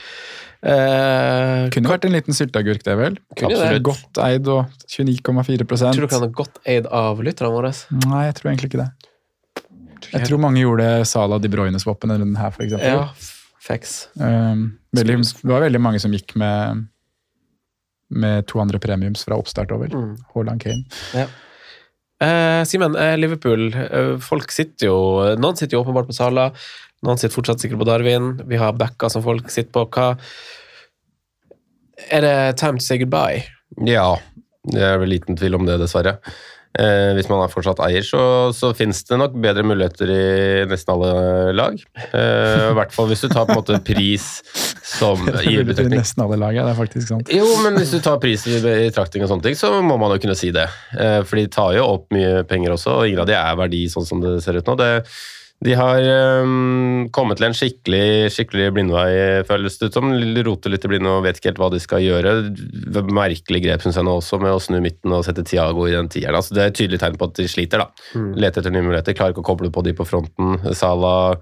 [0.61, 3.19] Eh, Kunne vært en liten sylteagurk, det vel.
[3.39, 3.83] Absolutt.
[3.87, 7.73] Godt eid og 29,4% tror du ikke han er godt eid av lytterne våre?
[8.07, 8.91] Nei, jeg tror egentlig ikke det.
[10.11, 12.89] Jeg tror mange gjorde Sala De Bruyne-swappen denne runden her, eksempel.
[12.89, 13.37] Ja.
[14.19, 14.63] Um,
[14.97, 15.05] det
[15.47, 16.87] var veldig mange som gikk med,
[18.11, 19.93] med to andre premiums fra oppstart over.
[19.95, 20.17] Mm.
[20.35, 21.27] Haaland Kane.
[22.21, 23.71] Eh, Simen, eh, Liverpool.
[23.75, 24.99] Eh, folk sitter jo
[25.41, 26.51] Noen sitter jo åpenbart på Sala,
[27.07, 28.35] noen sitter fortsatt sikkert på Darwin.
[28.49, 29.87] Vi har backa som folk sitter på.
[29.89, 30.19] Hva
[32.11, 33.45] Er det time to say goodbye?
[33.87, 34.19] Ja,
[34.65, 36.19] det er vel liten tvil om det, dessverre.
[36.79, 38.21] Eh, hvis man er fortsatt eier, så,
[38.55, 40.21] så finnes det nok bedre muligheter i
[40.71, 41.81] nesten alle lag.
[41.99, 44.29] Eh, I hvert fall hvis du tar på en måte pris
[44.87, 47.33] som i Veldig nesten alle lag, ja, det er faktisk sant.
[47.35, 50.23] Jo, men hvis du tar pris i betraktning og sånne ting, så må man jo
[50.23, 50.69] kunne si det.
[50.95, 53.85] Eh, For de tar jo opp mye penger også, og ingen av de er verdi
[53.91, 54.79] sånn som det ser ut nå.
[54.79, 54.93] Det,
[55.61, 56.07] de har
[56.41, 59.11] um, kommet til en skikkelig, skikkelig blindvei,
[59.49, 60.09] føles det ut som.
[60.47, 62.33] Roter litt i blinde og vet ikke helt hva de skal gjøre.
[63.13, 66.09] Merkelig grep, syns jeg nå også, med å snu midten og sette Tiago i den
[66.13, 66.39] tieren.
[66.39, 68.25] Altså, det er et tydelig tegn på at de sliter, da.
[68.41, 70.57] Leter etter nye muligheter, klarer ikke å koble på de på fronten.
[70.73, 71.37] Salah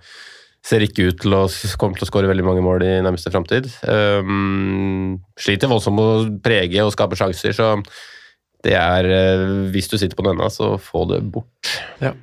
[0.67, 1.45] ser ikke ut til å
[1.79, 3.71] komme til å skåre veldig mange mål i nærmeste framtid.
[3.87, 7.77] Um, sliter voldsomt med å prege og skape sjanser, så
[8.67, 11.77] det er eh, Hvis du sitter på denne, så få det bort.
[12.03, 12.17] Ja,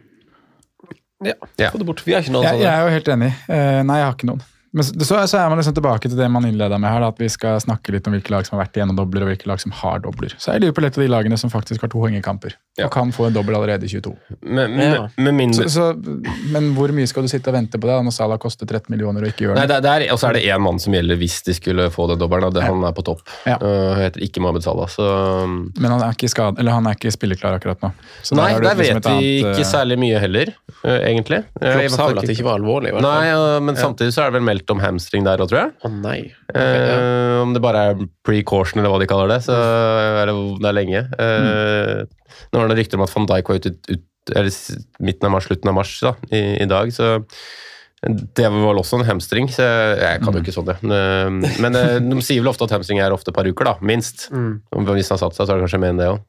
[1.23, 1.69] Ja.
[1.71, 2.01] få det bort.
[2.05, 3.31] Vi har ikke noen Jeg, jeg er jo helt enig.
[3.47, 4.41] Eh, nei, jeg har ikke noen.
[4.75, 7.07] Men så, så så er man liksom tilbake til det man innleda med her, da,
[7.13, 9.47] at vi skal snakke litt om hvilke lag som har vært igjennom dobler, og hvilke
[9.47, 10.35] lag som har dobler.
[10.41, 13.29] Så er Liverpool et av de lagene som faktisk har to hengekamper, og kan få
[13.29, 14.11] en dobbel allerede i 22.
[14.43, 17.87] Men, med, med mindre Så, så, men hvor mye skal du sitte og vente på
[17.87, 19.77] det når Salah koster 13 millioner og ikke gjør Nei, det?
[19.85, 22.19] det, det Og så er det én mann som gjelder hvis de skulle få den
[22.19, 22.49] dobbelen.
[22.49, 23.23] og det- Han er på topp.
[23.47, 23.55] Ja.
[23.61, 24.89] Uh, heter ikke Mohammed Salah.
[24.91, 25.05] Så
[25.79, 27.93] Men han er ikke, skad, eller han er ikke spilleklar akkurat nå.
[28.21, 30.99] Så Nei, der, der liksom vet et vi annet, ikke eh, særlig mye heller, uh,
[30.99, 31.41] egentlig.
[31.55, 33.23] Klopp sa vel at det ikke var alvorlig, i hvert fall.
[33.23, 35.73] Nei, uh, men samtidig så er det vel meldt om hamstring der òg, tror jeg.
[35.85, 36.19] Å nei.
[36.49, 37.41] Ok, Eh, ja.
[37.43, 39.41] Om det bare er precaution, eller hva de kaller det.
[39.45, 41.03] Så er det, det er lenge.
[41.19, 42.05] Eh,
[42.51, 44.01] Nå var det rykter om at van Dijk var ute ut,
[44.35, 44.49] eller
[45.05, 46.89] midten av mars, slutten av mars da, i, i dag.
[46.95, 47.19] så
[48.05, 49.63] det var vel også en hamstring, så
[49.97, 50.75] jeg kan jo ikke sånn det.
[50.83, 53.73] Eh, Men eh, de sier vel ofte at hamstring er ofte et par uker, da,
[53.81, 54.27] minst.
[54.35, 54.59] Mm.
[54.91, 56.19] Hvis han har satt seg, så er det kanskje mer enn det òg.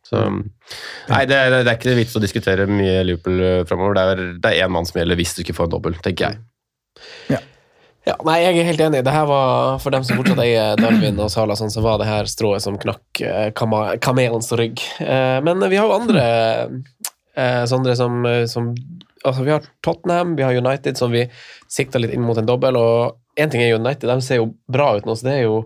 [1.11, 3.99] Nei, det er, det er ikke vits å diskutere mye Liverpool framover.
[4.01, 6.41] Er- Det er én mann som gjelder hvis du ikke får en dobbel, tenker jeg.
[7.35, 7.43] Ja,
[8.27, 9.03] nei, jeg er helt enig.
[9.07, 12.07] Det her var, For dem som fortsatt eier Darwin og Sala, sånn, så var det
[12.07, 14.83] her strået som knakk eh, kamelens rygg.
[15.03, 16.27] Eh, men vi har jo andre
[17.37, 18.71] sånne Sondre som, som
[19.21, 21.27] altså Vi har Tottenham, vi har United, som vi
[21.69, 22.79] sikter litt inn mot en dobbel.
[22.81, 25.59] Og én ting er United, de ser jo bra ut nå, så det er jo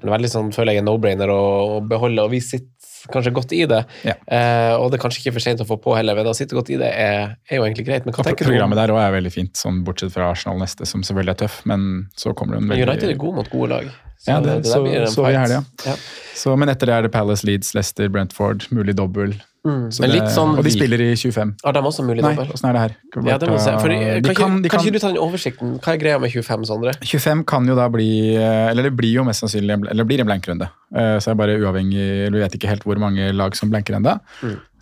[0.00, 2.24] en veldig sånn, føler jeg, no-brainer å beholde.
[2.24, 2.79] Og vi sitter
[3.12, 3.80] kanskje godt i det.
[4.06, 4.16] Ja.
[4.26, 6.58] Eh, og det er kanskje ikke for sent å få på heller, men å sitte
[6.58, 8.06] godt i det er, er jo egentlig greit.
[8.06, 10.88] Men hva tenker du Programmet der også er veldig fint, sånn bortsett fra Arsenal neste,
[10.88, 13.72] som selvfølgelig er tøff, men så kommer det en veldig United er god mot gode
[13.74, 13.92] lag.
[14.28, 14.82] Ja, det, det så, så
[15.24, 15.54] vi i fight.
[15.54, 15.62] Ja.
[15.88, 15.94] Ja.
[16.36, 19.38] Så, men etter det er det Palace, Leeds, Leicester, Brentford, mulig dobbel.
[19.60, 21.50] Så Men det, litt sånn og de spiller i 25.
[21.66, 22.52] Har de også mulig Nei, dobbel?
[22.54, 22.94] åssen er det her?
[23.10, 23.74] Skal Ja, det må se.
[23.82, 25.74] For, eh, de kan, kan- de kan kan- ikke du ta den oversikten?
[25.84, 26.94] Hva er greia med 25, Sondre?
[27.04, 30.20] 25 kan jo da bli eh, Eller det blir jo mest sannsynlig eller det blir
[30.20, 30.70] en blankrunde.
[30.96, 33.68] Eh, Så er det bare uavhengig eller Vi vet ikke helt hvor mange lag som
[33.70, 34.18] blanker ennå.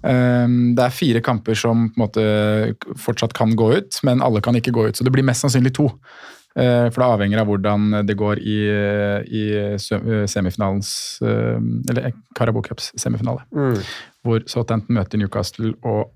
[0.00, 4.54] Det er fire kamper som på en måte fortsatt kan gå ut, men alle kan
[4.54, 4.94] ikke gå ut.
[4.96, 5.90] Så det blir mest sannsynlig to.
[6.56, 8.58] Eh, For det avhenger av hvordan det går i,
[9.26, 9.76] i
[10.26, 13.42] semifinalens Eller Carabao Cups semifinale.
[14.28, 16.12] Hvor Southampton møter Newcastle og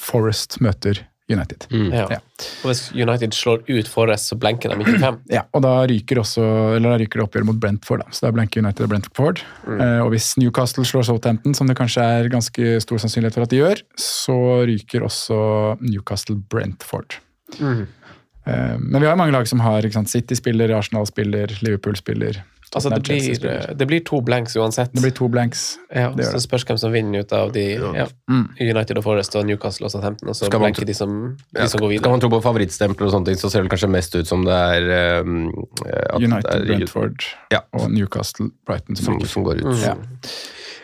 [0.00, 1.64] Forest møter United.
[1.72, 2.04] Ja.
[2.10, 2.18] Ja.
[2.62, 5.18] Og hvis United slår ut Forrest, så blenker de ikke fem.
[5.32, 6.44] Ja, og da ryker også,
[6.76, 8.04] eller da ryker det oppgjøret mot Brentford.
[8.04, 8.14] Da.
[8.14, 9.42] Så da blenker United og Brentford.
[9.66, 13.54] Eh, og hvis Newcastle slår Southampton, som det kanskje er ganske stor sannsynlighet for at
[13.54, 14.38] de gjør, så
[14.70, 15.38] ryker også
[15.82, 17.18] Newcastle Brentford.
[17.58, 20.12] Eh, men vi har mange lag som har ikke sant?
[20.12, 22.38] City spiller, Arsenal spiller, Liverpool spiller.
[22.76, 24.90] Altså, det blir, det blir to blanks uansett.
[24.92, 25.62] Det blir to blanks.
[25.94, 28.04] ja, det så spørs hvem som vinner ut av de ja.
[28.28, 28.42] Mm.
[28.60, 31.14] United og Forest og Newcastle og Southampton, og så Skal man blenker de som,
[31.56, 33.72] de Ja, som går Skal man tro på favorittstempler og sånne ting, så ser det
[33.72, 35.48] kanskje mest ut som det er um,
[35.86, 37.62] at United, det er, Brentford Ja.
[37.72, 38.96] og Newcastle, Brighton.
[39.00, 39.72] Som som, går ut.
[39.80, 39.96] Ja.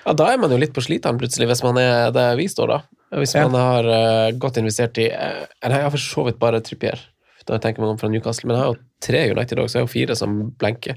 [0.06, 2.72] Ja, da er man jo litt på sliteren plutselig, hvis man er der vi står,
[2.72, 2.80] da.
[3.20, 3.44] Hvis Ja.
[3.46, 6.98] man har uh, godt investert i uh, Jeg har for så vidt bare Trippier,
[7.46, 9.82] da tenker man om fra Newcastle, men jeg har jo tre United òg, så jeg
[9.82, 10.96] har jo fire som blenker.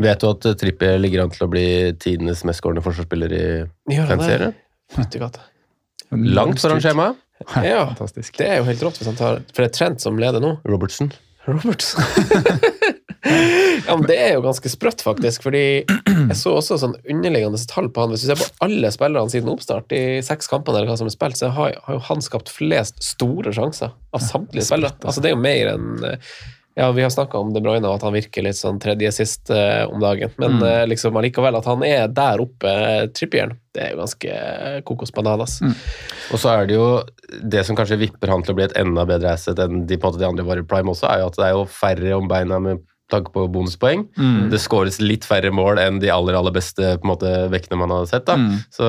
[0.00, 1.66] Vet du at Trippier ligger an til å bli
[2.00, 3.44] tidenes mestskårende forsvarsspiller i
[3.92, 4.54] Gjør fanserien?
[6.12, 7.20] Langt foran skjemaet.
[7.66, 8.36] Ja, Fantastisk.
[8.38, 10.52] det er jo helt rått hvis han tar For det er Trent som leder nå.
[10.68, 11.08] Robertson.
[11.48, 12.04] Robertson.
[13.88, 15.42] ja, men det er jo ganske sprøtt, faktisk.
[15.48, 18.14] Fordi jeg så også sånn underliggende tall på han.
[18.14, 21.16] Hvis du ser på alle spillerne siden oppstart, i seks kampene eller hva som er
[21.16, 24.94] spilt, så har, har jo han skapt flest store sjanser av samtlige spillere.
[25.02, 26.34] Altså, det er jo mer enn eh,
[26.74, 29.50] ja, Vi har snakka om De Bruyne og at han virker litt sånn tredje sist
[29.52, 30.30] eh, om dagen.
[30.40, 34.30] Men eh, liksom allikevel at han er der oppe, eh, Trippieren, det er jo ganske
[34.36, 35.58] eh, kokos bananas.
[36.32, 36.86] Og så er det jo
[37.42, 40.08] det som kanskje vipper han til å bli et enda bedre asset enn de, på
[40.08, 42.16] en måte de andre var i prime også, er jo at det er jo færre
[42.16, 42.82] om beina med
[43.12, 44.06] tanke på bonuspoeng.
[44.48, 47.92] Det skåres litt færre mål enn de aller aller beste på en måte, vektene man
[47.92, 48.24] har sett.
[48.24, 48.38] da.
[48.72, 48.86] Så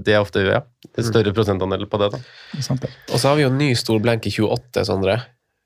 [0.00, 0.62] det er ofte ja,
[0.96, 2.08] en større prosentandel på det.
[2.14, 2.20] da.
[2.64, 2.92] Sant ja.
[3.12, 5.18] Og så har vi jo en ny stor blenk i 28, Sondre.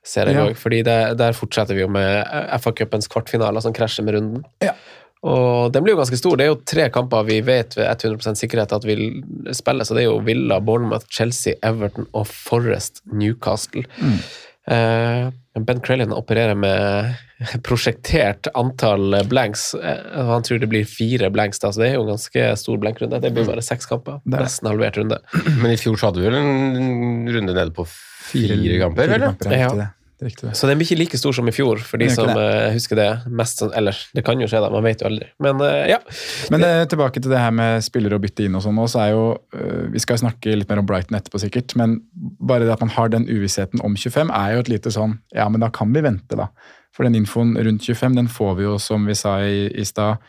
[0.04, 0.52] Ser jeg Ja.
[0.58, 2.26] fordi det, Der fortsetter vi jo med
[2.58, 4.44] FA-cupens kvartfinaler som krasjer med runden.
[4.62, 4.72] Ja.
[5.22, 6.34] Og den blir jo ganske stor.
[6.36, 9.22] Det er jo tre kamper vi vet ved 100 sikkerhet at vil
[9.54, 9.84] spille.
[9.86, 13.84] Så det er jo Villa, Bournemouth, Chelsea, Everton og Forest Newcastle.
[14.00, 14.18] Eh,
[14.66, 17.14] ben Crellin opererer med
[17.66, 19.74] prosjektert antall blanks.
[19.74, 22.78] Eh, han tror det blir fire blanks, da, så det er jo en ganske stor
[22.82, 23.20] blankrunde.
[23.22, 24.20] Det blir bare seks kamper.
[24.24, 24.46] Det er.
[24.46, 25.18] Nesten halvert runde.
[25.58, 29.26] Men i fjor så hadde vi vel en runde nede på fire, kamper, fire eller?
[29.34, 29.90] kamper, Ja.
[30.26, 30.52] Riktig det.
[30.52, 30.58] Det det.
[30.58, 32.98] Så den blir ikke like stor som i fjor, for de som ikke eh, husker
[32.98, 33.08] det.
[33.40, 34.70] mest Eller, det kan jo skje, da.
[34.72, 35.28] Man vet jo aldri.
[35.42, 35.98] Men eh, ja.
[36.52, 39.12] Men eh, tilbake til det her med spillere å bytte inn og sånn så er
[39.12, 39.24] jo
[39.92, 43.12] Vi skal snakke litt mer om Brighton etterpå, sikkert, men bare det at man har
[43.12, 46.38] den uvissheten om 25, er jo et lite sånn Ja, men da kan vi vente,
[46.38, 46.48] da.
[46.96, 50.20] For den infoen rundt 25, den får vi jo, som vi sa i, i stad,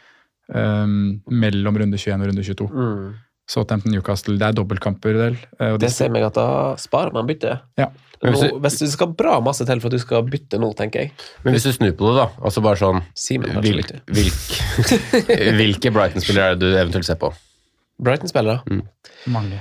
[0.54, 2.70] um, mellom runde 21 og runde 22.
[3.52, 4.38] Southampton Newcastle.
[4.40, 5.36] Det er dobbeltkamper, del.
[5.60, 6.48] og de Det ser meg at da
[6.80, 7.66] sparer man byttet.
[7.80, 7.90] Ja.
[8.24, 11.12] Nå, hvis du skal bra masse til for at du skal bytte nå, tenker jeg.
[11.44, 14.00] Men hvis du snur på det, da, altså bare sånn Simen hvil, bytter.
[15.60, 17.34] Hvilke Brighton-spillere er det du eventuelt ser på?
[18.04, 18.64] Brighton-spillere.
[19.32, 19.60] Mange.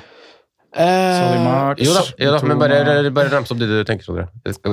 [0.73, 4.07] Eh, Solly March, Jo da, jo da men bare, bare rams opp de du tenker,
[4.07, 4.29] Sondre.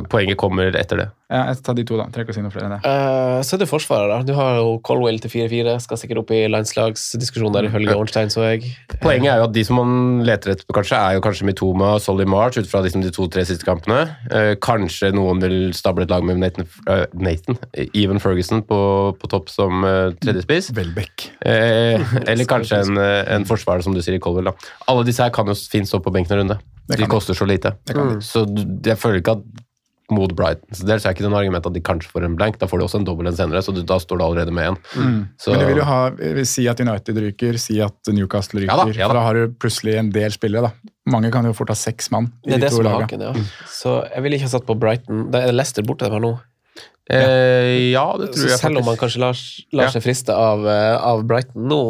[0.10, 1.08] Poenget kommer etter det.
[1.30, 2.06] Ja, jeg tar de to, da.
[2.10, 2.80] Trenger ikke å si noe flere enn det.
[2.90, 4.22] eh, så er det forsvaret, da.
[4.26, 5.76] Du har jo Colwell til 4-4.
[5.84, 8.72] Skal sikkert opp i landslagsdiskusjon der, ifølge Ornstein, så jeg.
[9.04, 12.02] Poenget er jo at de som man leter etter, kanskje, er jo kanskje Mitoma og
[12.02, 14.08] Solly March ut fra liksom de to-tre siste kampene.
[14.32, 17.60] Eh, kanskje noen vil stable et lag med Nathan, uh, Nathan
[17.94, 18.80] Even Ferguson på,
[19.20, 20.72] på topp som uh, tredjespiss.
[20.80, 21.28] Welbeck.
[21.46, 24.50] Eh, eller kanskje en, eh, en forsvarer, som du sier, i Colwell.
[24.50, 24.74] Da.
[24.90, 26.60] Alle disse her kan jo fint stå på benken en runde.
[26.90, 27.76] De koster så lite.
[27.86, 28.22] Det kan de.
[28.26, 28.46] Så
[28.86, 29.66] jeg føler ikke at
[30.10, 32.56] mot Brighton så dels er ikke det noe argument at de kanskje får en blank.
[32.58, 34.72] Da får de også en dobbel en senere, så du, da står du allerede med
[34.72, 34.78] en.
[35.38, 35.52] Så, Mm.
[35.54, 38.74] Men du vil jo ha, vil si at United ryker, si at Newcastle ryker.
[38.74, 39.12] Ja da, ja da.
[39.12, 40.72] For da har du plutselig en del spillere.
[40.72, 40.92] da.
[41.14, 43.22] Mange kan jo fort ha seks mann i Det er de det to er haken,
[43.28, 43.34] ja.
[43.70, 45.28] Så jeg ville ikke ha satt på Brighton.
[45.30, 46.34] Det er Leicester borte der nå.
[47.10, 49.38] eh, ja, det tror Så jeg selv om man kanskje lar,
[49.78, 51.82] lar seg friste av, eh, av Brighton nå,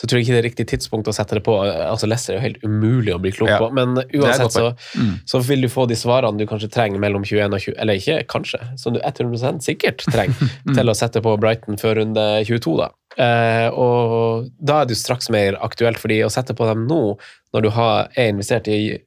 [0.00, 1.54] så tror jeg ikke det er riktig tidspunkt å sette det på.
[1.64, 3.58] Altså Leicester er jo helt umulig å bli klok Ja.
[3.58, 5.14] på, men er uansett så, Mm.
[5.26, 8.26] så vil du få de svarene du kanskje trenger mellom 21 og 20, eller ikke
[8.26, 10.34] kanskje, som du 100% sikkert trenger
[10.74, 12.88] til å sette på Brighton før runde 22, da.
[13.18, 17.18] Eh, og da er det jo straks mer aktuelt, fordi å sette på dem nå,
[17.54, 18.98] når du har, er investert i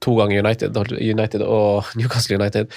[0.00, 2.70] to ganger United, United og Newcastle United.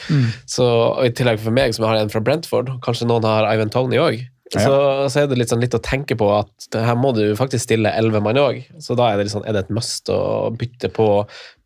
[0.49, 3.69] Så, og I tillegg for meg, som har en fra Brentford, kanskje noen har Ivan
[3.69, 7.13] Tony òg, så, så er det litt, sånn litt å tenke på at her må
[7.15, 8.57] du faktisk stille elleve mann òg.
[8.83, 11.05] Så da er det, litt sånn, er det et must å bytte på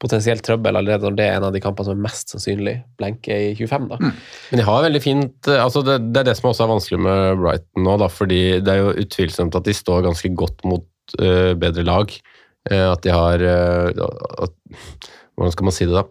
[0.01, 3.39] potensielt trøbbel allerede når det er en av de kampene som er mest sannsynlig blenke
[3.47, 3.89] i 25.
[3.89, 3.99] da.
[4.51, 7.01] Men de har veldig fint eh, altså det, det er det som også er vanskelig
[7.07, 11.17] med Brighton nå, da, fordi det er jo utvilsomt at de står ganske godt mot
[11.21, 12.13] uh, bedre lag.
[12.69, 14.55] Uh, at de har uh, at,
[15.35, 16.03] Hvordan skal man si det, da?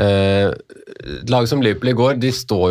[0.00, 2.30] Eh, lag som Liverpool i går, de,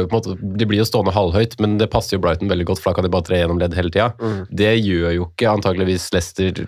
[0.09, 2.97] måte, de blir jo stående halvhøyt, men det passer jo Brighton veldig godt, for da
[2.97, 4.09] kan de bare tre gjennom ledd hele tida.
[4.49, 6.65] Det gjør jo ikke antageligvis Leicester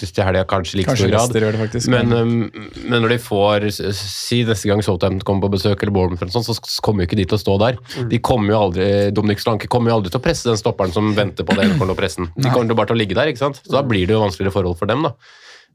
[0.00, 1.58] til helga, kanskje like stor grad.
[1.60, 1.90] Faktisk.
[1.92, 2.50] Men, um,
[2.88, 3.66] men når de får
[3.96, 7.20] Si neste gang Southampton kommer på besøk, eller Bournemouth, eller sånt, så kommer jo ikke
[7.20, 7.80] de til å stå der.
[8.10, 11.12] De kommer jo aldri Dominic Slanke kommer jo aldri til å presse den stopperen som
[11.16, 11.68] venter på det.
[11.76, 12.32] til å presse den.
[12.36, 13.62] De kommer jo bare til å ligge der, ikke sant?
[13.66, 15.04] så da blir det jo vanskeligere forhold for dem.
[15.08, 15.14] da.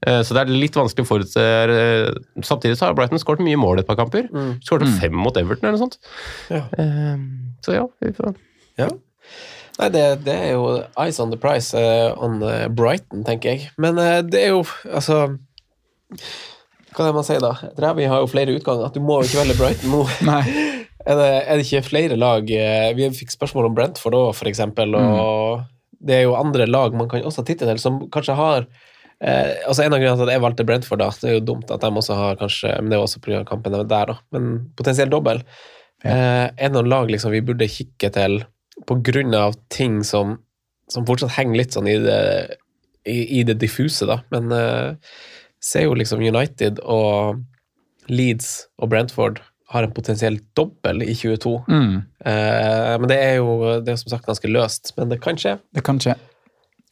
[0.06, 2.10] Eh, Så det er litt vanskelig å forutse eh,
[2.44, 4.28] Samtidig så har Brighton skåret mye mål et par kamper.
[4.66, 6.00] Skåret fem mot Everton eller noe sånt.
[6.52, 6.64] Ja.
[6.78, 7.18] Eh,
[7.66, 8.36] Så ja, vi får
[8.82, 8.90] Ja.
[9.80, 10.68] Nei, det, det er jo
[11.02, 12.40] eyes on the price eh, on
[12.76, 13.70] Brighton, tenker jeg.
[13.82, 13.98] Men
[14.30, 15.26] det er jo altså
[16.96, 17.54] Hva er det man sier, da?
[17.82, 18.92] Rævi har jo flere utganger.
[18.96, 20.04] Du må jo ikke velge Brighton nå.
[20.32, 20.44] Nei.
[21.06, 22.48] Er det, er det ikke flere lag
[22.98, 24.96] Vi fikk spørsmål om Brentford òg, eksempel.
[24.98, 25.60] Og
[26.02, 28.66] det er jo andre lag man kan også titte til, som kanskje har
[29.22, 31.72] eh, altså En av grunnene til at jeg valgte Brentford, da, det er jo dumt
[31.72, 33.44] at de også har kanskje Men det er også pga.
[33.48, 34.18] kampen der, da.
[34.36, 35.44] Men potensielt dobbel.
[36.04, 38.44] Eh, er det noen lag liksom vi burde kikke til
[39.34, 40.38] av ting som,
[40.92, 42.58] som fortsatt henger litt sånn i det,
[43.08, 44.20] i, i det diffuse, da.
[44.36, 44.96] Men eh,
[45.64, 47.42] ser jo liksom United og
[48.12, 49.40] Leeds og Brentford
[49.74, 51.56] har en potensiell dobbel i 22.
[51.70, 54.94] Mm, Eh, men det er jo det er som sagt ganske løst.
[54.98, 55.60] Men det kan skje.
[55.78, 56.16] det kan skje.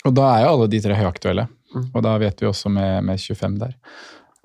[0.06, 1.48] Og da er jo alle de tre høyaktuelle.
[1.74, 1.88] Mm.
[1.92, 3.78] Og da vet vi også med, med 25 der.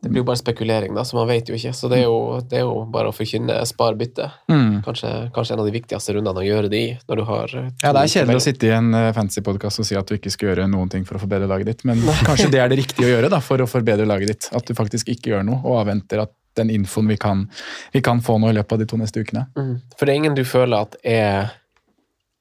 [0.03, 1.73] Det blir jo bare spekulering, da, så man vet jo ikke.
[1.75, 4.29] Så det er jo, det er jo bare å forkynne spar bytte.
[4.47, 4.79] Mm.
[4.87, 7.73] Kanskje, kanskje en av de viktigste rundene å gjøre det i, når du har eh,
[7.83, 10.31] Ja, det er kjedelig å sitte i en uh, fantasy-podkast og si at du ikke
[10.31, 13.09] skal gjøre noen ting for å forbedre laget ditt, men kanskje det er det riktige
[13.09, 14.51] å gjøre da, for å forbedre laget ditt.
[14.55, 17.49] At du faktisk ikke gjør noe, og avventer at den infoen vi kan,
[17.91, 19.49] vi kan få nå i løpet av de to neste ukene.
[19.59, 19.75] Mm.
[19.99, 21.51] For det er ingen du føler at er,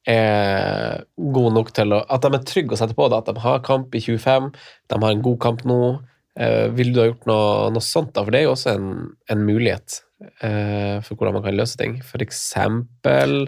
[0.08, 3.44] er gode nok til å At de er trygge å sette på det, at de
[3.44, 4.52] har kamp i 25,
[4.88, 5.82] de har en god kamp nå.
[6.38, 8.24] Eh, vil du ha gjort noe, noe sånt, da?
[8.24, 8.90] For det er jo også en,
[9.34, 10.02] en mulighet
[10.46, 11.98] eh, for hvordan man kan løse ting.
[12.06, 13.48] For eksempel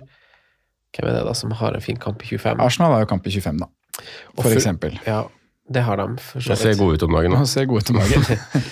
[0.90, 2.64] Hvem er det da som har en fin kamp i 25?
[2.66, 3.68] Arsenal har jo kamp i 25, da.
[4.00, 4.96] For, For eksempel.
[5.06, 5.20] Ja,
[5.70, 6.08] det har de.
[6.18, 6.64] For så vidt.
[6.64, 7.36] ser gode ut om dagen.
[7.38, 7.44] Da.
[7.46, 8.64] ser gode ut om dagen.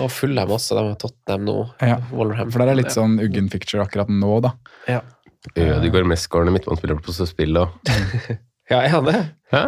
[0.00, 0.78] Og Fulham også.
[0.78, 1.56] De har Tottenham nå.
[1.84, 4.54] Ja, For det er litt sånn uggen picture akkurat nå, da.
[4.88, 5.02] Ja,
[5.56, 7.76] Ødegaard mestskårende midtbanespiller på spill og
[8.70, 9.20] ja er han det?
[9.54, 9.62] Hæ?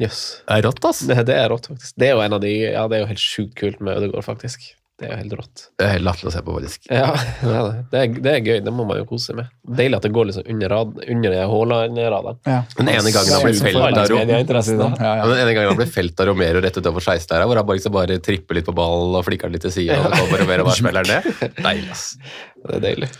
[0.00, 0.40] yes.
[0.48, 1.02] Det er rått, ass.
[1.06, 1.94] Det, det er rått, faktisk.
[2.00, 4.24] Det er jo en av de Ja, det er jo helt sjukt kult med Ødegaard,
[4.24, 4.70] faktisk.
[5.00, 5.62] Det er jo helt rått.
[5.80, 6.88] Det er helt latterlig å se på, faktisk.
[6.92, 7.06] Ja,
[7.40, 8.00] det er, det.
[8.00, 8.58] Er, det er gøy.
[8.66, 9.48] Det må man jo kose seg med.
[9.80, 11.36] Deilig at det går liksom under, rad, under.
[11.40, 12.58] Ja.
[12.76, 13.80] Den ene gangen han ble felt
[15.80, 18.68] den felt av Romero rett utenfor 16 her, hvor han bare, liksom bare tripper litt
[18.68, 19.96] på ballen og flikker litt til sida.
[20.04, 21.56] Og så kommer Romero og bare smeller den ned.
[21.64, 22.06] Deilig, ass.
[22.60, 23.10] Det er deilig.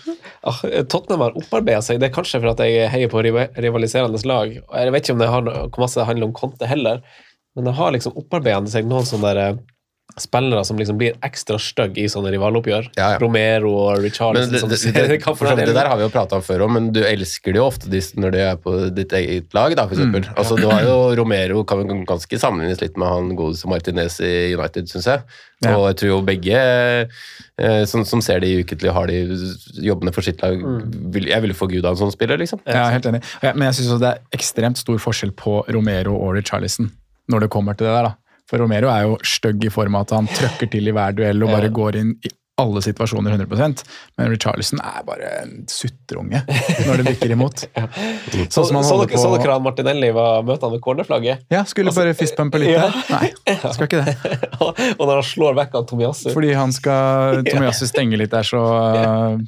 [0.44, 2.00] Ah, Tottenham har opparbeida seg.
[2.02, 4.52] Det er kanskje for at jeg heier på rivaliserende lag.
[4.52, 7.02] Jeg vet ikke om det har noe, hvor masse det handler om Conte heller,
[7.56, 9.78] men det har liksom opparbeida seg noen sånne der, eh,
[10.22, 12.90] spillere som liksom blir ekstra stygge i sånne rivaloppgjør.
[12.98, 13.18] Ja, ja.
[13.22, 14.52] Romero og Richarlison.
[14.52, 16.90] det, det, det, det, vidt, det der har vi jo prata om før òg, men
[16.94, 17.90] du elsker det jo ofte
[18.20, 20.14] når det er på ditt eget lag, da, for Mm.
[20.14, 20.30] eksempel.
[20.40, 24.88] Altså, du har jo Romero kan ganske sammenlignes litt med han godeste Martinez i United,
[24.88, 25.22] syns jeg.
[25.64, 25.74] Ja.
[25.76, 26.56] Og jeg tror jo begge
[27.60, 29.18] eh, som, som ser de ukentlig, har de
[29.84, 32.62] jobbene for sitt lag Jeg vil, Jeg ville forguda en sånn spiller, liksom.
[32.64, 33.20] Er helt enig.
[33.44, 36.90] Men jeg syns det er ekstremt stor forskjell på Romero og Richarlison
[37.30, 38.08] når det kommer til det der.
[38.08, 38.16] da.
[38.50, 41.46] For Romero er jo stygg i form av at han trøkker til i hver duell
[41.46, 43.84] og bare går inn i alle situasjoner 100%
[44.18, 46.42] Men Richarlison er bare en sutreunge
[46.84, 47.62] når det bikker imot.
[48.52, 51.46] Så, Sånn han så, holder dere, så dere han Martinelli var møte han ved cornerflagget?
[51.54, 52.88] Ja, skulle bare fistpumpe litt Ja.
[52.90, 53.14] der.
[53.14, 54.16] Nei, skal ikke det.
[54.98, 58.60] og når han slår vekk av Tomiyasu Fordi han skal Tomiyasu stenge litt der, så
[58.60, 59.40] uh,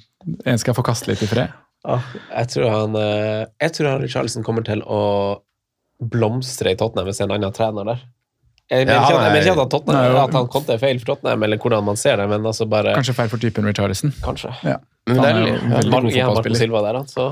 [0.49, 1.53] en skal få kaste litt i fred.
[1.83, 1.99] Ja,
[2.31, 5.01] jeg tror han eh, Jeg tror han Richarlison kommer til å
[6.03, 8.05] blomstre i Tottenham hvis en annen trener der.
[8.73, 11.13] Jeg mener ikke, at- jeg mener ikke at, Tottenham, at han Conte er feil for
[11.15, 14.15] Tottenham, eller hvordan man ser det, men altså bare Kanskje feil for typen Richarlison.
[14.25, 14.55] Kanskje.
[14.65, 14.77] Ja.
[15.11, 15.47] Men det er, er
[15.83, 16.97] litt- veldig god fotballspiller.
[17.01, 17.25] Altså.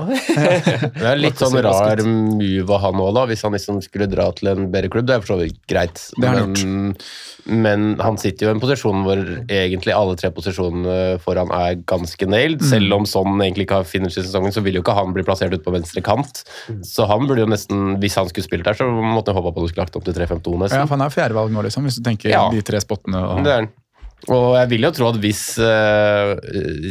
[0.99, 4.49] det er litt sånn rar move av han òg, hvis han liksom skulle dra til
[4.51, 5.07] en bedre klubb.
[5.07, 6.01] Det er for så vidt greit.
[6.19, 6.91] Det har men,
[7.47, 12.27] men han sitter jo i en posisjon hvor egentlig alle tre posisjonene foran er ganske
[12.27, 12.59] nailed.
[12.59, 12.69] Mm.
[12.73, 15.23] Selv om sånn egentlig ikke har finish i sesongen, så vil jo ikke han bli
[15.27, 16.43] plassert ute på venstre kant.
[16.83, 19.63] Så han burde jo nesten, hvis han skulle spilt der, så måtte jeg håpa på
[19.63, 20.83] at du skulle lagt opp til 3-5-2 nesten.
[20.83, 22.49] Ja, for han er fjerdevalg nå, liksom, hvis du tenker Ja.
[22.51, 23.23] de tre spottene.
[23.31, 23.71] Og, Det er han.
[24.29, 26.35] Og jeg vil jo tro at hvis uh,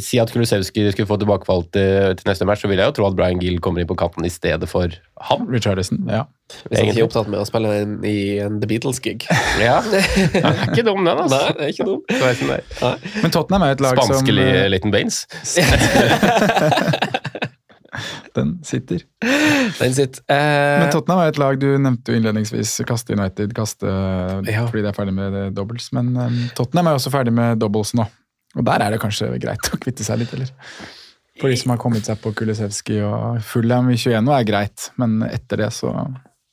[0.03, 3.07] Si at Kulusevski skulle få tilbakefall til, til neste match, så vil jeg jo tro
[3.07, 4.91] at Brian Gill kommer inn på kanten i stedet for
[5.29, 5.47] han.
[5.51, 6.25] Richardison, ja.
[6.67, 9.29] Hvis han ikke er opptatt med å spille inn i en The Beatles-gig.
[9.61, 10.03] Ja, det
[10.41, 11.37] er ikke dum, den, altså.
[11.37, 12.01] Nei, det er ikke dum.
[13.23, 14.67] Men Tottenham er et lag som Spanske uh...
[14.73, 15.27] liten Baines.
[18.37, 19.03] Den sitter.
[19.79, 20.23] Den sitter.
[20.31, 22.77] Eh, Men Tottenham er et lag du nevnte jo innledningsvis.
[22.89, 23.87] Kaste United, kaste
[24.49, 24.67] Ja.
[24.71, 25.91] fordi de er ferdig med doubles.
[25.97, 28.07] Men um, Tottenham er også ferdig med doubles nå.
[28.59, 30.51] Og der er det kanskje greit å kvitte seg litt, eller?
[31.41, 34.91] For de som har kommet seg på Kulisevskij og Fulham i 21 nå er greit,
[35.01, 35.93] men etter det så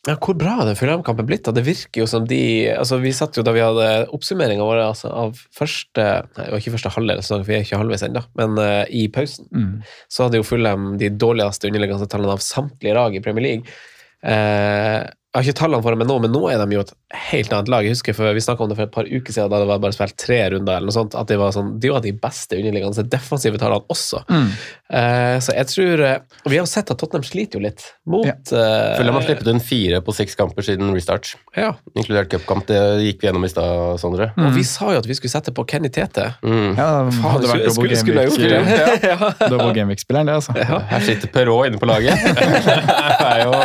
[0.07, 1.43] Ja, hvor bra er den Fulham-kampen blitt?
[1.43, 1.51] da?
[1.51, 2.39] Det virker jo som de
[2.71, 6.05] altså Vi satt jo da vi hadde oppsummeringa vår altså, av første
[6.37, 9.07] Nei, det var ikke første halvdel, så vi er ikke halvveis ennå, men uh, i
[9.11, 9.73] pausen mm.
[10.13, 13.77] så hadde jo Fulham de dårligste underliggende tallene av samtlige lag i Premier League.
[14.23, 15.01] Eh,
[15.37, 16.93] jeg har ikke tallene for meg nå, men nå er de jo et
[17.29, 17.85] helt annet lag.
[17.85, 19.79] Jeg husker for, Vi snakka om det for et par uker siden, da det var
[19.83, 20.77] bare spilt tre runder.
[20.79, 24.23] eller noe sånt, at De var sånn, de var de beste underliggende defensive tallene også.
[24.29, 24.49] Mm.
[24.87, 27.81] Uh, så jeg tror eh, og Vi har jo sett at Tottenham sliter jo litt
[28.07, 28.37] mot Ja.
[28.39, 31.73] uh, Føler de har sluppet inn fire på seks kamper siden restart, ja.
[31.93, 32.65] inkludert cupkamp.
[32.69, 34.29] Det gikk vi gjennom i stad, Sondre.
[34.39, 36.29] Og vi sa jo at vi skulle sette på Kenny Tete.
[36.41, 36.77] Mm.
[36.79, 39.11] Ja, det Faen, hadde vært skulle- skulle- skulle jeg gjort det?
[39.11, 39.31] Ja.
[39.51, 40.55] double Gameweek-spilleren, det, altså.
[40.87, 42.15] Her sitter Perrault inne på laget.
[42.27, 43.61] det er jo.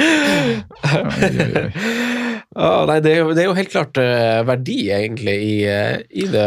[2.50, 6.00] Ah, nei, det, er jo, det er jo helt klart eh, verdi, egentlig, i, eh,
[6.10, 6.46] i det,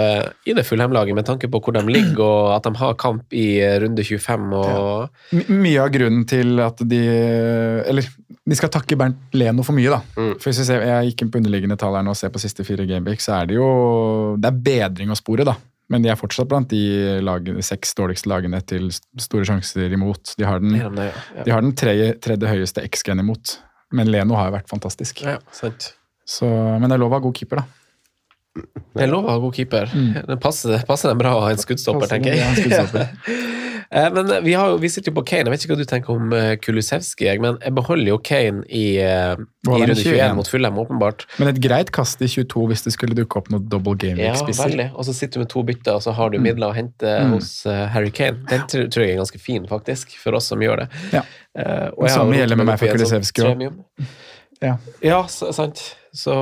[0.51, 3.45] i det Fulham-laget, med tanke på hvor de ligger, og at de har kamp i
[3.63, 4.49] eh, runde 25.
[4.51, 5.45] og Ja.
[5.47, 6.99] Mye av grunnen til at de
[7.87, 8.11] Eller
[8.43, 10.01] de skal takke Bernt Leno for mye, da.
[10.17, 10.33] Mm.
[10.41, 12.41] For hvis jeg, ser, Jeg gikk inn på underliggende tall her nå og ser på
[12.43, 13.69] siste fire gameweek, så er det jo
[14.35, 15.55] Det er bedring å spore, da.
[15.93, 16.79] Men de er fortsatt blant de
[17.21, 18.87] lagene, seks dårligste lagene til
[19.21, 20.33] store sjanser imot.
[20.39, 21.43] De har den, Ja, ja.
[21.45, 23.59] de har den tredje, tredje høyeste X-gen imot.
[23.93, 25.21] Men Leno har jo vært fantastisk.
[25.21, 25.91] Ja, sant.
[26.25, 28.63] Så, men det er lov å ha god keeper, da.
[28.93, 29.89] Det er lov å ha god keeper.
[30.29, 32.41] Det passer, passer dem bra å ha en skuddstopper, Passer tenker jeg.
[32.41, 33.05] Ja, en skuddstopper.
[33.93, 35.45] Eh, men vi, har vi sitter jo på Kane.
[35.45, 38.97] Jeg vet ikke hva du tenker om uh, Kulusevski, men jeg beholder jo Kane i,
[38.97, 40.15] eh, i runde 21.
[40.17, 41.27] 21 mot Fulham, åpenbart.
[41.37, 44.71] Men et greit kast i 22 hvis det skulle dukke opp noen double Ja, gameweek-spisser.
[44.71, 44.87] veldig.
[44.97, 47.35] Og så sitter du med to bytter, og så har du midler å hente Mm.
[47.37, 48.41] hos eh, Harry Kane.
[48.49, 50.87] Den tror, jeg er ganske fin, faktisk, for oss som gjør det.
[51.13, 51.21] Ja.
[51.55, 54.07] Eh, og Det samme gjelder med meg for Kulusevski også.
[54.63, 54.77] Ja.
[55.03, 55.83] Ja, sant.
[56.15, 56.33] Så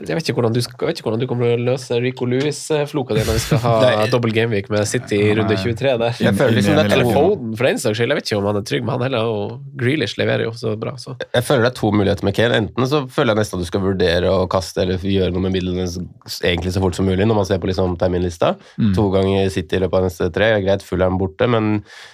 [0.00, 3.16] jeg vet, ikke hvordan du, skal, ikke hvordan du kommer til å løse Rico Louis-floka
[3.16, 6.22] di når vi skal ha dobbel gameweek med City i runde 23 der.
[6.24, 8.14] Jeg føler liksom det er Eller to, Foden, for den saks skyld.
[8.14, 10.72] Jeg vet ikke om han er trygg, med han heller og Grealish leverer jo så
[10.80, 10.94] bra.
[11.00, 11.16] Så.
[11.20, 12.60] jeg føler det er to muligheter med Kane.
[12.64, 15.54] Enten så føler jeg nesten at du skal vurdere å kaste eller gjøre noe med
[15.58, 18.54] midlene egentlig så fort som mulig, når man ser på liksom terminlista.
[18.80, 18.94] Mm.
[18.96, 20.50] To ganger City i løpet av neste tre.
[20.64, 21.70] Greit, Fulham borte, men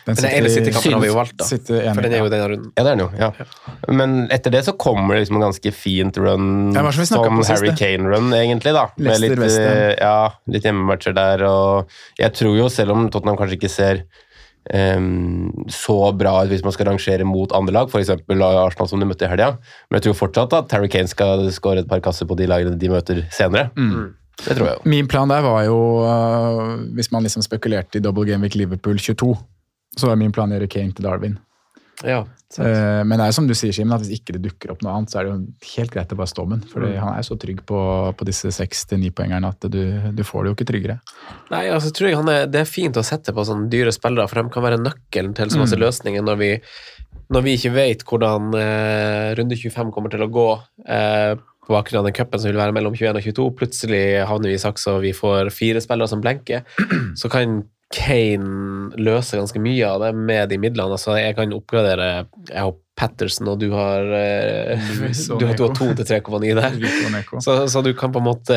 [0.09, 1.47] Den ene City-kampen har vi jo valgt, da.
[1.47, 2.72] For den er jo denne runden.
[2.74, 3.11] Ja, det er den jo.
[3.20, 3.30] ja.
[3.95, 7.81] Men etter det så kommer det liksom en ganske fint run, Ja, som Harry det.
[7.85, 8.72] Kane-run, egentlig.
[8.77, 8.87] da.
[8.97, 11.45] Med litt, eh, ja, litt hjemmematcher der.
[11.47, 14.03] og Jeg tror jo, selv om Tottenham kanskje ikke ser
[14.74, 18.12] um, så bra ut hvis man skal rangere mot andre lag, f.eks.
[18.27, 19.55] Arsenal som de møtte i helga,
[19.89, 22.79] men jeg tror fortsatt at Terry Kane skal skåre et par kasser på de lagene
[22.79, 23.70] de møter senere.
[23.79, 24.14] Mm.
[24.37, 24.91] Det tror jeg jo.
[24.93, 28.99] Min plan der var jo, uh, hvis man liksom spekulerte i double game week Liverpool
[29.01, 29.33] 22,
[29.97, 31.39] så var min plan å gjøre Kane til Darwin.
[32.05, 32.24] Ja.
[32.61, 34.92] Eh, Men det er som du sier, Simen, at hvis ikke det dukker opp noe
[34.92, 36.68] annet, så er det jo helt greit å bare stå med den.
[36.68, 36.99] For Mm.
[37.01, 37.78] han er så trygg på,
[38.16, 39.80] på disse seks til ni-poengerne at du,
[40.12, 40.99] du får det jo ikke tryggere.
[41.51, 44.28] Nei, altså tror jeg han er, Det er fint å sette på sånne dyre spillere,
[44.28, 46.53] for de kan være nøkkelen til så masse løsninger når vi,
[47.32, 50.49] når vi ikke vet hvordan eh, runde 25 kommer til å gå.
[50.86, 51.34] Eh,
[51.66, 53.44] på bakgrunn av den cupen som vil være mellom 21 og 22.
[53.59, 56.62] Plutselig havner vi i saks og vi får fire spillere som blenker.
[57.18, 57.64] Så kan
[57.95, 60.97] Kane løser ganske mye av det med de midlene.
[60.97, 62.09] Altså, jeg kan oppgradere
[62.51, 65.03] jeg har Patterson, og du har, eh, du,
[65.47, 66.78] har- du har to til 3,9 der.
[67.45, 68.57] Så, så du kan på en måte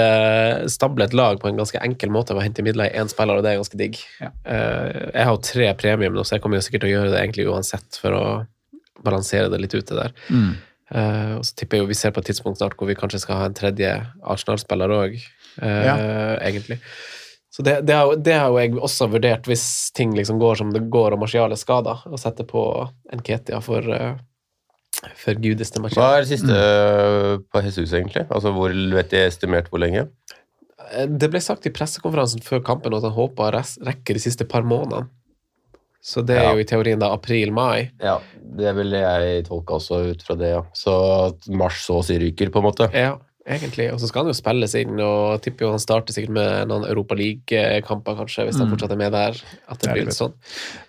[0.72, 3.36] stable et lag på en ganske enkel måte ved å hente midler i én spiller,
[3.36, 4.00] og det er ganske digg.
[4.22, 4.30] Ja.
[4.48, 7.12] Eh, jeg har jo tre premium nå, så jeg kommer jo sikkert til å gjøre
[7.12, 8.24] det egentlig uansett for å
[9.04, 10.16] balansere det litt ute der.
[10.32, 10.50] Mm.
[10.90, 13.20] Eh, og så tipper jeg jo vi ser på et tidspunkt snart hvor vi kanskje
[13.28, 13.92] skal ha en tredje
[14.24, 15.20] Arsenal-spiller òg,
[15.60, 15.98] Ja.
[16.40, 16.80] egentlig.
[17.50, 19.64] Så det, det, har, det har jo jeg også vurdert, hvis
[19.98, 22.62] ting liksom går som det går og Martial er skada, å sette på
[23.18, 24.20] Nketia for, uh,
[25.18, 27.48] for gudeste Hva er det siste mm.
[27.50, 28.28] på Jesus, egentlig?
[28.30, 30.06] Altså, hvor vet de estimert hvor lenge?
[30.92, 34.22] Eh, Det ble sagt i pressekonferansen før kampen at han håpa å res- rekke de
[34.22, 35.10] siste par månedene.
[36.02, 36.52] Så det er Ja.
[36.54, 37.90] jo i teorien da april-mai.
[38.00, 40.62] Ja, det vil jeg tolke også ut fra det, ja.
[40.74, 40.94] Så
[41.52, 42.88] mars så å si ryker, på en måte.
[42.96, 43.88] Ja, egentlig.
[43.94, 46.86] Og så skal han jo spilles inn, og tipper jo han starter sikkert med noen
[46.90, 48.74] Europa League-kamper, kanskje, hvis han Mm.
[48.76, 49.40] fortsatt er med der.
[49.68, 50.34] At det det blir litt sånn.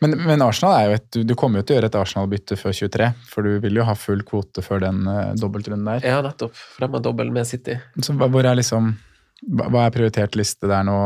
[0.01, 2.57] Men, men Arsenal er jo et, du, du kommer jo til å gjøre et Arsenal-bytte
[2.61, 6.01] før 23, for du vil jo ha full kvote før den uh, dobbeltrunden der.
[6.07, 6.55] Ja, nettopp.
[6.55, 7.79] For de har dobbel med City.
[8.03, 8.97] Så hvor er liksom
[9.41, 10.97] hva er prioritert liste der nå?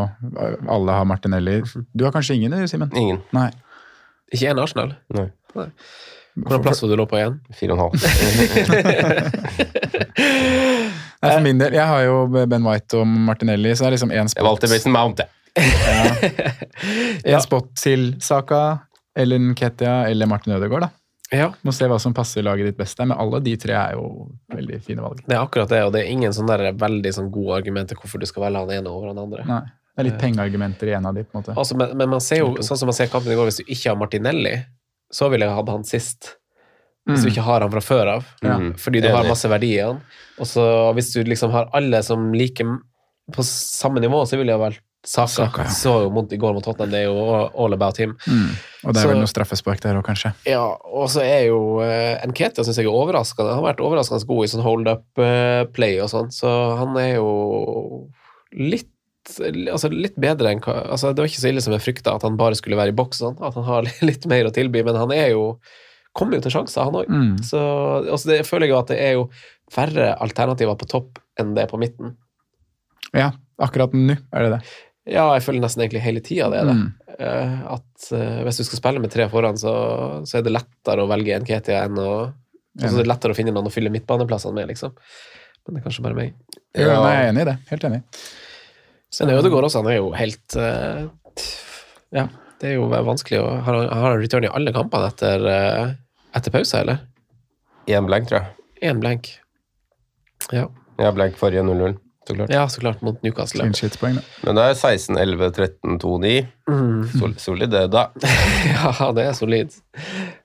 [0.67, 1.61] Alle har Martinelli.
[1.95, 2.91] Du har kanskje ingen, Simen?
[2.99, 3.21] Ingen.
[3.31, 3.53] Nei.
[4.35, 4.97] Ikke én Arsenal.
[5.15, 5.29] Nei.
[5.55, 7.37] Hvordan plass var du lå på igjen?
[7.55, 7.95] Fire og en halv.
[11.25, 12.17] Nei, for min del, jeg har jo
[12.51, 15.31] Ben White og Martinelli, så det er liksom én Jeg valgte Mason Mount, jeg.
[17.25, 18.61] en spot til Saka
[19.17, 20.89] eller Nketia eller Martin Ødegaard.
[20.89, 20.91] da.
[21.35, 23.95] Ja, Må se hva som passer laget ditt best der, men alle de tre er
[23.97, 25.23] jo veldig fine valg.
[25.27, 28.23] det er akkurat det, og det er ingen sånn der veldig sånn gode argumenter hvorfor
[28.23, 29.47] du skal velge han ene over han andre.
[29.49, 29.63] Nei,
[29.95, 31.55] Det er litt pengeargumenter i en av de, på en måte.
[31.59, 33.65] Altså, men, men man ser jo, sånn som man ser kampen i går, hvis du
[33.73, 34.55] ikke har Martinelli,
[35.15, 36.35] så ville jeg hatt han sist.
[37.07, 37.33] Hvis du Mm.
[37.35, 38.25] ikke har han fra før av.
[38.43, 38.55] Ja.
[38.59, 38.73] Mm.
[38.81, 40.01] Fordi du har masse verdi i han.
[40.41, 40.65] Og så
[40.97, 42.79] hvis du liksom har alle som liker
[43.33, 45.29] på samme nivå, så ville jeg valgt Saka.
[45.29, 45.69] Saka, ja.
[45.69, 48.15] Så jo mot, i går mot Tottenham, det er jo all about him.
[48.27, 48.57] Mm.
[48.87, 50.33] Og det er Så- vel noe straffespark der òg, kanskje.
[50.47, 53.53] Ja, og så er jo uh, Nketia syns jeg er overraskende.
[53.53, 58.09] Han har vært overraskende god i sånn hold up-play og sånn, så han er jo
[58.53, 58.89] litt
[59.25, 62.37] Altså litt bedre enn altså Det var ikke så ille som jeg frykta, at han
[62.37, 65.11] bare skulle være i boks, sånn, at han har litt mer å tilby, men han
[65.17, 65.59] er jo
[66.15, 67.09] Kommer jo til sjanser, han òg.
[67.11, 67.37] Mm.
[67.43, 67.61] Så
[68.07, 69.25] altså det, jeg føler jo at det er jo
[69.75, 72.15] færre alternativer på topp enn det er på midten.
[73.15, 74.61] Ja, akkurat nå er det det.
[75.15, 76.77] Ja, jeg føler nesten egentlig hele tida det er det.
[76.79, 76.93] Mm.
[77.15, 79.75] Uh, at uh, hvis du skal spille med tre foran, så,
[80.27, 83.35] så er det lettere å velge en Ketia enn å Og så er det lettere
[83.35, 84.95] å finne noen å fylle midtbaneplassene med, liksom.
[85.65, 86.33] Men det er kanskje bare meg.
[86.75, 86.97] Ja, Ja.
[87.05, 87.59] nei, jeg er enig i det.
[87.69, 88.01] Helt enig.
[89.21, 91.05] Men Ødegaard også, han er jo helt uh,
[92.15, 92.25] Ja,
[92.59, 95.47] det er jo vanskelig å han har return i alle kampene etter,
[96.35, 96.99] etter pause, eller?
[97.91, 98.55] Én blank, tror jeg.
[98.91, 99.29] Én blank.
[100.53, 100.67] Ja.
[100.99, 101.97] Ja, blank forrige 0-0,
[102.29, 102.51] så klart.
[102.55, 103.61] ja, så klart, mot Newcastle.
[103.61, 104.23] Clean shit-poeng, da.
[104.47, 106.35] Men det er 16, 11, 13, 2, 9.
[106.71, 107.01] Mm.
[107.19, 108.07] Sol, solid det, da.
[108.71, 109.75] Ja, det er solid.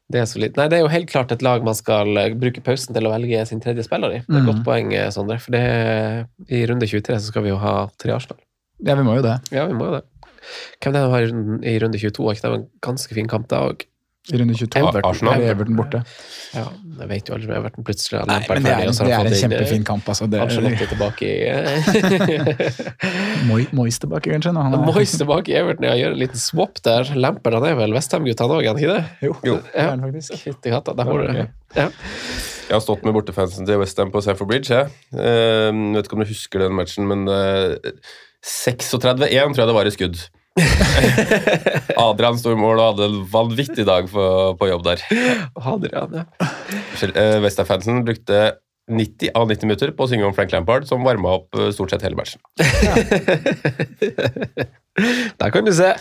[0.10, 0.56] Det er solid.
[0.58, 3.12] Nei, det er jo helt klart et lag man skal eh, bruke pausen til å
[3.14, 4.22] velge sin tredje spiller i.
[4.26, 4.50] Det er et Mhm.
[4.50, 5.38] godt poeng, eh, Sondre.
[5.44, 8.40] For det, i runde 23 så skal vi jo ha tre Arsenal.
[8.82, 9.38] Ja, vi må jo det.
[9.54, 10.04] Ja, vi må jo det.
[10.82, 12.26] Hvem det er som har i runde 22?
[12.26, 13.86] Var ikke det en ganske fin kamp da òg?
[14.30, 15.06] I runde 22 Everton.
[15.10, 15.42] Arsenal.
[15.42, 16.00] er Everton borte.
[16.54, 16.66] Ja,
[17.00, 19.38] jeg vet jo aldri Everton plutselig har Nei, men det er, det er en eh,
[19.40, 20.28] kjempefin kamp, altså.
[20.30, 20.48] Det, er
[20.92, 21.38] tilbake i
[23.80, 24.52] Moyes tilbake, kanskje.
[24.54, 27.10] Når han Moyes tilbake i Everton, ja, gjør en liten swap der.
[27.18, 29.04] Lamper han er vel Westham-gutt, han òg, er han ikke det?
[29.30, 29.56] Jo, Jo.
[29.64, 30.36] det er han faktisk.
[30.44, 31.48] Fytti katta, der har du det.
[31.80, 31.88] Ja.
[32.70, 34.70] Jeg har stått med bortefansen til Westham på Sanford Bridge.
[34.70, 37.80] Jeg Eh, vet ikke om du husker den matchen, men eh,
[38.46, 40.20] 36-1 tror jeg det var i skudd.
[42.08, 44.26] Adrian sto i mål og hadde en vanvittig dag på,
[44.60, 45.04] på jobb der.
[45.60, 46.50] Adrian, ja.
[47.00, 48.50] Uh, Westham-fansen brukte
[48.90, 51.94] 90 av 90 minutter på å synge om Frank Lampard, som varma opp eh, stort
[51.94, 52.42] sett hele matchen.
[55.40, 55.94] Der kan du se.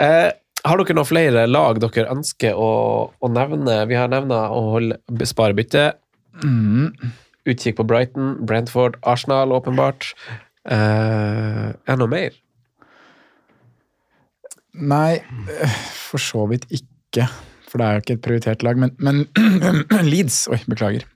[0.00, 0.30] Eh,
[0.64, 2.70] har dere noen flere lag dere ønsker å,
[3.12, 3.82] å nevne?
[3.90, 5.90] Vi har nevna å holde, spare bytte.
[6.40, 7.12] Mm.
[7.48, 10.12] Utkikk på Brighton, Brentford, Arsenal, åpenbart.
[10.68, 12.36] Eh, er det noe mer?
[14.80, 15.78] Nei, øh,
[16.10, 17.26] for så vidt ikke.
[17.70, 18.78] For det er jo ikke et prioritert lag.
[18.80, 19.24] Men, men
[20.12, 21.06] Leeds Oi, beklager.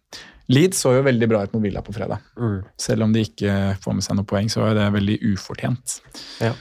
[0.53, 2.21] Leeds så jo veldig bra ut mot Villa på fredag.
[2.37, 2.59] Mm.
[2.81, 5.99] Selv om de ikke får med seg noe poeng, så er det veldig ufortjent.
[6.45, 6.53] Ja.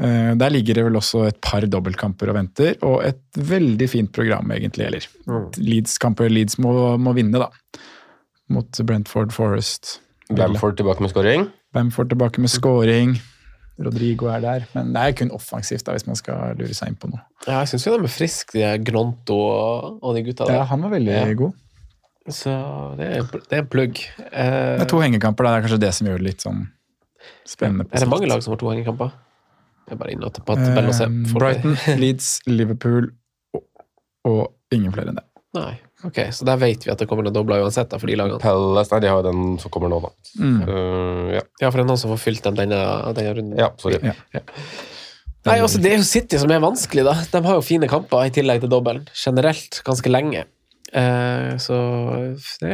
[0.00, 4.12] Eh, Der ligger det vel også et par dobbeltkamper og venter, og et veldig fint
[4.16, 4.88] program, egentlig.
[4.88, 5.06] Eller
[5.60, 7.50] Leeds-kamper Leeds må, må vinne, da.
[8.50, 10.00] Mot Brentford Forest.
[10.30, 11.48] Bamford tilbake med scoring.
[11.74, 13.14] Bamford tilbake med scoring.
[13.80, 16.98] Rodrigo er der, men det er kun offensivt da, hvis man skal lure seg inn
[17.00, 17.22] på noe.
[17.46, 19.38] Ja, jeg syns jo de er friske, de Gronto
[20.02, 20.58] og, de gutta der.
[20.60, 21.32] Ja, han var veldig Ja.
[21.34, 21.52] god.
[22.30, 22.52] Så
[22.98, 23.96] det er, det er en plugg.
[24.30, 25.54] Eh, Det er to hengekamper, da.
[25.54, 26.60] det er kanskje det som gjør det litt sånn
[27.48, 27.88] spennende.
[27.92, 29.10] er det mange lag som har to hengekamper?
[29.88, 31.00] Jeg er bare inne på at.
[31.00, 33.08] Eh, Brighton, Leeds, Liverpool
[33.56, 33.64] og,
[34.28, 35.24] og ingen flere enn det.
[35.56, 35.72] Nei,
[36.08, 38.40] ok, Så der vet vi at det kommer noen dobler uansett da, for de lagene.
[38.42, 40.12] Palace Nei, de har den som kommer nå, da.
[40.40, 40.60] Mm.
[40.68, 41.42] Uh, ja.
[41.60, 42.80] Ja, for det er noen som får fylt dem denne,
[43.18, 43.58] denne runden.
[43.60, 44.00] ja, sorry.
[44.06, 44.42] Ja.
[45.48, 47.14] Nei, altså Det er jo City som er vanskelig, da.
[47.32, 49.06] De har jo fine kamper i tillegg til dobbelen.
[49.16, 50.44] Generelt ganske lenge.
[50.92, 51.76] Eh, så
[52.60, 52.72] det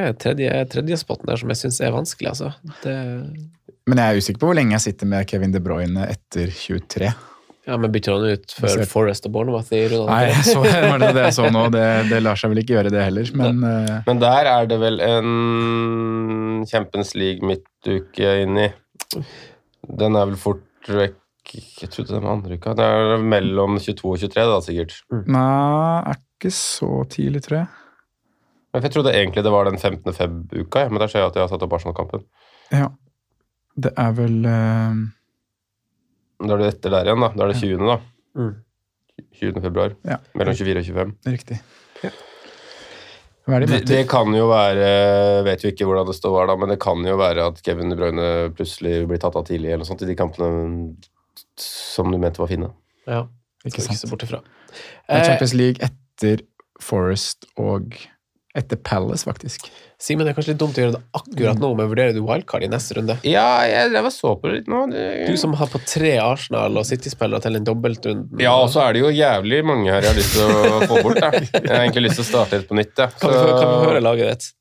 [0.49, 2.51] er tredje, spotten der som jeg syns er vanskelig, altså.
[2.83, 2.97] Det,
[3.87, 7.13] Men jeg er usikker på hvor lenge jeg sitter med Kevin De Bruyne etter 23.
[7.67, 9.83] ja, Men bytter han ut for ser- Forest og Bournemouth i?
[9.91, 11.67] Nei, så, det var det jeg så nå.
[11.75, 13.31] Det, det lar seg vel ikke gjøre, det heller.
[13.39, 13.95] Men uh...
[14.07, 18.69] Men der er det vel en Champions League midtuke inni.
[19.97, 21.19] Den er vel fort vekk
[21.83, 22.75] Jeg trodde den var andre uka.
[22.79, 24.97] Det er mellom 22 og 23, da, sikkert.
[25.31, 27.69] nei, er ikke så tidlig, tror jeg.
[28.75, 30.13] Men Jeg trodde egentlig det var den 15.
[30.13, 32.27] feb-uka, ja, men der ser jeg at jeg har satt opp Arsenal-kampen.
[32.75, 32.91] Ja.
[33.77, 34.99] Det er vel eh,
[36.43, 37.29] Da er det etter der igjen, da.
[37.37, 37.99] Da er det 20., da.
[38.37, 38.55] Mm.
[39.41, 39.61] 20.
[39.65, 39.95] februar.
[40.05, 40.19] Ja.
[40.37, 41.13] Mellom 24 og 25.
[41.33, 41.61] Riktig.
[43.47, 44.87] Hva er det de Det, det kan jo være
[45.47, 47.93] Vet jo ikke hvordan det står her, da, men det kan jo være at Kevin
[47.93, 48.27] De Bruyne
[48.59, 50.49] plutselig blir tatt av tidlig eller noe sånt i de kampene
[51.63, 52.69] som du mente var fine.
[53.07, 53.23] Ja,
[53.65, 54.11] Ikke vi ikke sant.
[54.11, 54.41] bort ifra.
[54.43, 56.43] Det er Eh, Champions League etter
[56.83, 57.95] Forest og
[58.57, 59.69] etter Palace, faktisk.
[60.01, 62.67] Simen, det er kanskje litt dumt å gjøre det akkurat nå, men vurderer du wildcard
[62.67, 63.17] i neste runde?
[63.25, 64.83] Ja, jeg drev og så på det litt nå.
[64.93, 65.07] Det...
[65.31, 68.43] Du som har på tre Arsenal- og City-spillere til en dobbeltrunde.
[68.43, 71.01] Ja, og så er det jo jævlig mange her jeg har lyst til å få
[71.07, 71.23] bort.
[71.23, 71.33] Da.
[71.67, 72.93] Jeg har egentlig lyst til å starte litt på nytt.
[73.01, 73.09] Ja.
[73.09, 74.53] kan, vi, kan vi høre laget ditt?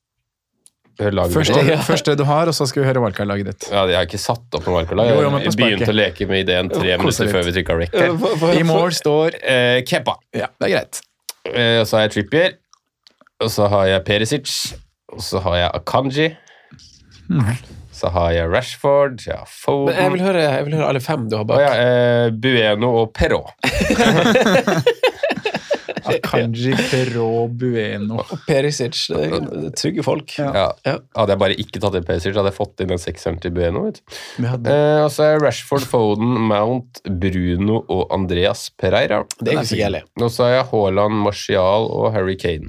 [0.96, 3.66] Første Først det, først det du har, og så skal vi høre wildcard-laget ditt.
[3.68, 6.96] Ja, jeg har ikke satt opp noe på Jeg begynte å leke med ideen tre
[6.96, 7.34] Kose minutter litt.
[7.34, 7.92] før vi trykka rec.
[7.92, 8.54] her.
[8.56, 10.16] I mål står Eh, Kepa.
[10.32, 11.02] Ja, det er greit.
[11.52, 12.56] Eh, så har jeg Trippier.
[13.44, 14.52] Og så har jeg Perisic.
[15.12, 16.28] Og så har jeg Akanji.
[17.96, 19.22] Så har jeg Rashford.
[19.26, 19.92] Ja, Foden.
[19.94, 21.60] Men jeg vil høre, jeg vil høre alle fem du har Og bak.
[21.60, 21.72] ja,
[22.26, 23.52] eh, Bueno og Perrault.
[26.06, 28.20] Akanji, Perrault, Bueno.
[28.20, 30.36] Og Perisic, det er- det er trygge folk.
[30.38, 30.70] Ja.
[30.86, 30.98] Ja.
[31.16, 33.86] Hadde jeg bare ikke tatt inn Perisic, hadde jeg fått inn en sekseren til Bueno.
[33.90, 34.02] Vet
[34.52, 39.24] hadde Eh, og så er Rashford, Foden, Mount, Bruno og Andreas Pereira.
[39.40, 40.22] Det er ikke så gærent.
[40.22, 42.68] Og så har jeg Haaland, Martial og Harry Kane.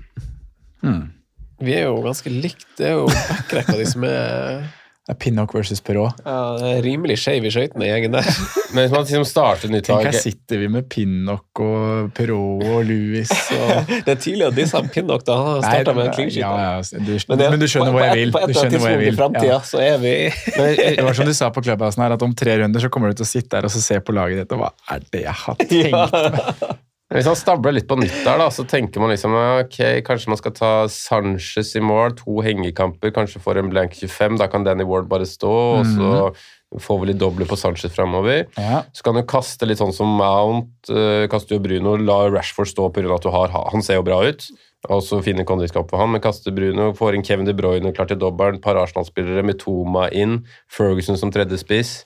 [1.59, 2.67] Vi er jo ganske likt.
[2.77, 4.59] Det er jo backrekka di som er
[5.07, 6.17] Det er Pinnock versus Perot.
[6.25, 8.27] ja, det er rimelig skeiv i skøytene, gjengen der.
[8.75, 12.83] Men hvis man liksom starter nytt lag her sitter vi med Pinnock og Perot og
[12.85, 15.37] Louis og Det er tidlig å disse Pinnock, da.
[15.47, 16.43] Han starta med en clean sheet.
[16.43, 18.35] Ja, ja, du, Men, det- men du skjønner på- hvor jeg vil.
[18.35, 19.59] På et Du eller annet skjønner hvor jeg tidspunkt i fremtiden, framtida Ja.
[19.63, 22.83] så er vi Det var som du sa på Clubhousen her, at om tre runder
[22.85, 24.73] så kommer du til å sitte der og så se på laget ditt, og hva
[24.93, 26.83] er det jeg har tenkt?
[27.07, 30.39] Hvis han stabler litt på nytt der, da, så tenker man liksom ok, kanskje man
[30.41, 34.83] skal ta Sanchez i mål, to hengekamper, kanskje får en blank 25, da kan Danny
[34.87, 38.43] Ward bare stå, og så får vi litt doble på Sanchez framover.
[38.59, 38.81] Ja.
[38.91, 42.89] Så kan du kaste litt sånn som Mount, uh, kaste jo Bruno, la Rashford stå
[42.91, 43.07] pga.
[43.15, 44.49] at du har Han ser jo bra ut,
[44.91, 48.11] og så finner kondiskap for han, men kaster Bruno, får inn Kevin De Bruyne klar
[48.11, 52.03] til dobbelen, par Arsenal-spillere med Toma inn, Ferguson som tredje spiss,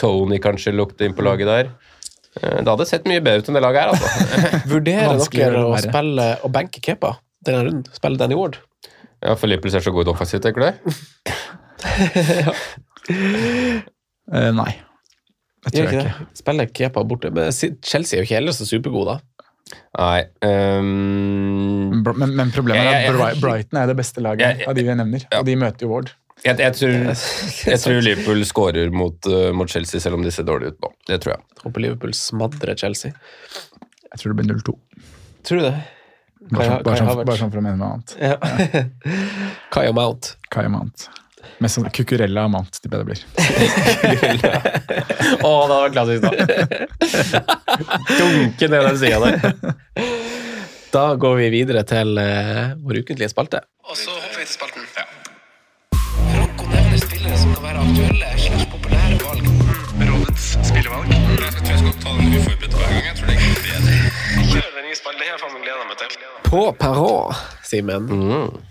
[0.00, 1.74] Tony kanskje lukter inn på laget der.
[2.38, 4.08] Eh, Det hadde sett mye bedre ut enn det laget her, altså.
[4.74, 7.10] Vurderer Vanskelig dere å spille og benke Kepa
[7.46, 7.84] denne runden?
[7.96, 8.54] Spille Danny Ward?
[9.20, 10.68] Ja, for Liverpool ser så god ut offensivt, tenker du?
[14.30, 14.70] Eh, nei.
[15.66, 16.26] Jeg tror jeg ikke ikke.
[16.38, 17.28] Spiller Kepa borte?
[17.34, 19.18] Men Chelsea er jo ikke heller så supergode, da.
[19.98, 22.02] Nei um...
[22.02, 24.82] Men, men problemet er Jeg- at Brighton er det beste laget Jeg- jeg- av de
[24.86, 26.08] vi nevner, og de møter jo Ward.
[26.44, 26.92] Jeg, jeg, tror,
[27.70, 30.90] jeg tror Liverpool skårer mot, eh, mot Chelsea, selv om de ser dårlige ut nå.
[31.10, 31.42] Det tror jeg.
[31.64, 33.12] Håper Liverpool smadrer Chelsea.
[34.10, 34.74] Jeg tror det blir 0-2.
[35.46, 35.74] Tror du det?
[36.50, 38.10] Bare, Kai- sånn- bare, Kai sånn- bare sånn for å mene noe annet.
[38.18, 38.36] Ja.
[39.74, 40.32] Kai og Mount.
[40.50, 41.08] Kai Mount.
[41.60, 43.20] Mest sånn Cucurella og Mount tipper jeg det blir.
[45.44, 46.30] Å, det var klassisk, da.
[48.18, 49.38] Dunke ned den sida der.
[50.90, 53.60] Da går vi videre til uh, vår ukentlige spalte.
[53.86, 54.16] Og så
[57.90, 59.44] aktuelle slags populære valg.
[60.10, 61.08] Rådets spillevalg.
[61.10, 63.04] Jeg tror jeg skal ta den uforberedt hver gang.
[63.08, 63.94] Jeg tror det er bedre.
[64.50, 64.96] Kjør den nye.
[65.18, 66.10] Det har jeg faen meg gleda meg til.
[66.50, 67.36] På Perrault,
[67.70, 68.02] Simen.
[68.08, 68.69] Første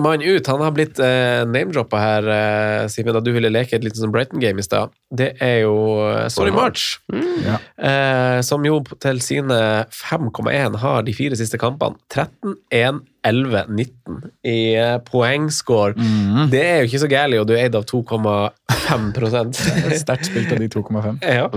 [0.00, 3.84] mann ut, han har blitt eh, name-droppa her, eh, Simen, da du ville leke et
[3.84, 4.90] lite sånn Brighton-game i stad.
[5.12, 5.74] Det er jo
[6.08, 6.98] eh, Sorry March,
[7.44, 7.58] Ja.
[7.76, 14.30] eh, som jo til sine 5,1 har de fire siste kampene 13, 1, 11, 19
[14.44, 15.94] i eh, poengscore.
[16.50, 19.12] Det er jo ikke så gærent, og du er eid av 2,5
[19.98, 21.18] Sterkt spilt av de 2,5.
[21.24, 21.48] Ja.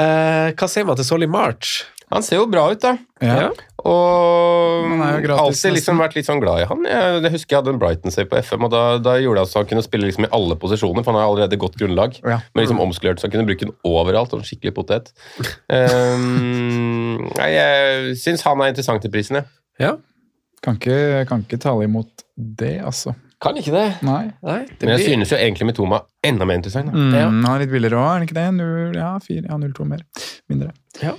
[0.00, 1.82] Eh, hva sier man til Solly March?
[2.12, 2.90] Han ser jo bra ut, da.
[3.24, 3.46] Ja.
[3.88, 4.90] Og
[5.24, 6.82] gratis, alltid liksom vært litt sånn glad i han.
[6.86, 9.56] Jeg, jeg husker jeg hadde en Brighton-save på FM, og da, da gjorde det at
[9.62, 12.18] han kunne spille liksom i alle posisjoner, for han har allerede godt grunnlag.
[12.20, 12.38] Ja.
[12.52, 14.34] Men liksom omskulert, så han kunne bruke den overalt.
[14.36, 15.12] og en skikkelig potet.
[15.72, 19.48] Um, jeg syns han er interessant i prisen, jeg.
[19.82, 19.94] Ja,
[20.62, 23.16] Kan ikke, kan ikke tale imot det, altså.
[23.42, 23.86] kan ikke det.
[24.06, 24.28] Nei.
[24.46, 26.92] Nei, det Men jeg blir- synes jo egentlig Mitoma enda mer interessant.
[26.92, 26.94] Da.
[26.94, 27.24] Mm, Ja.
[27.26, 28.44] Han er litt billigere òg, er han ikke det?
[28.60, 30.04] 0, ja, 4, ja, 0,2 mer.
[30.52, 30.70] Mindre.
[31.02, 31.16] Ja.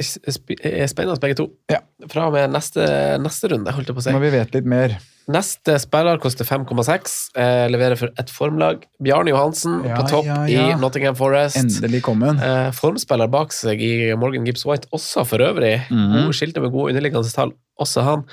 [0.00, 0.56] Sp-
[0.88, 1.50] Spennende begge to.
[1.70, 1.82] Ja.
[2.08, 2.84] Fra og med neste,
[3.20, 4.12] neste runde, holdt jeg på å si.
[4.14, 4.94] Når vi vet litt mer.
[5.30, 7.12] Neste spiller koster 5,6.
[7.38, 8.86] Eh, leverer for ett formlag.
[9.04, 11.60] Bjarne Johansen Ja, på topp ja, i Nottingham Forest.
[11.60, 12.24] Endelig kom.
[12.24, 15.76] Eh, formspiller bak seg i Morgan Gibbs White også, for øvrig.
[15.92, 16.16] Mhm.
[16.24, 18.24] Gode skilte med gode underliggende tall, også han.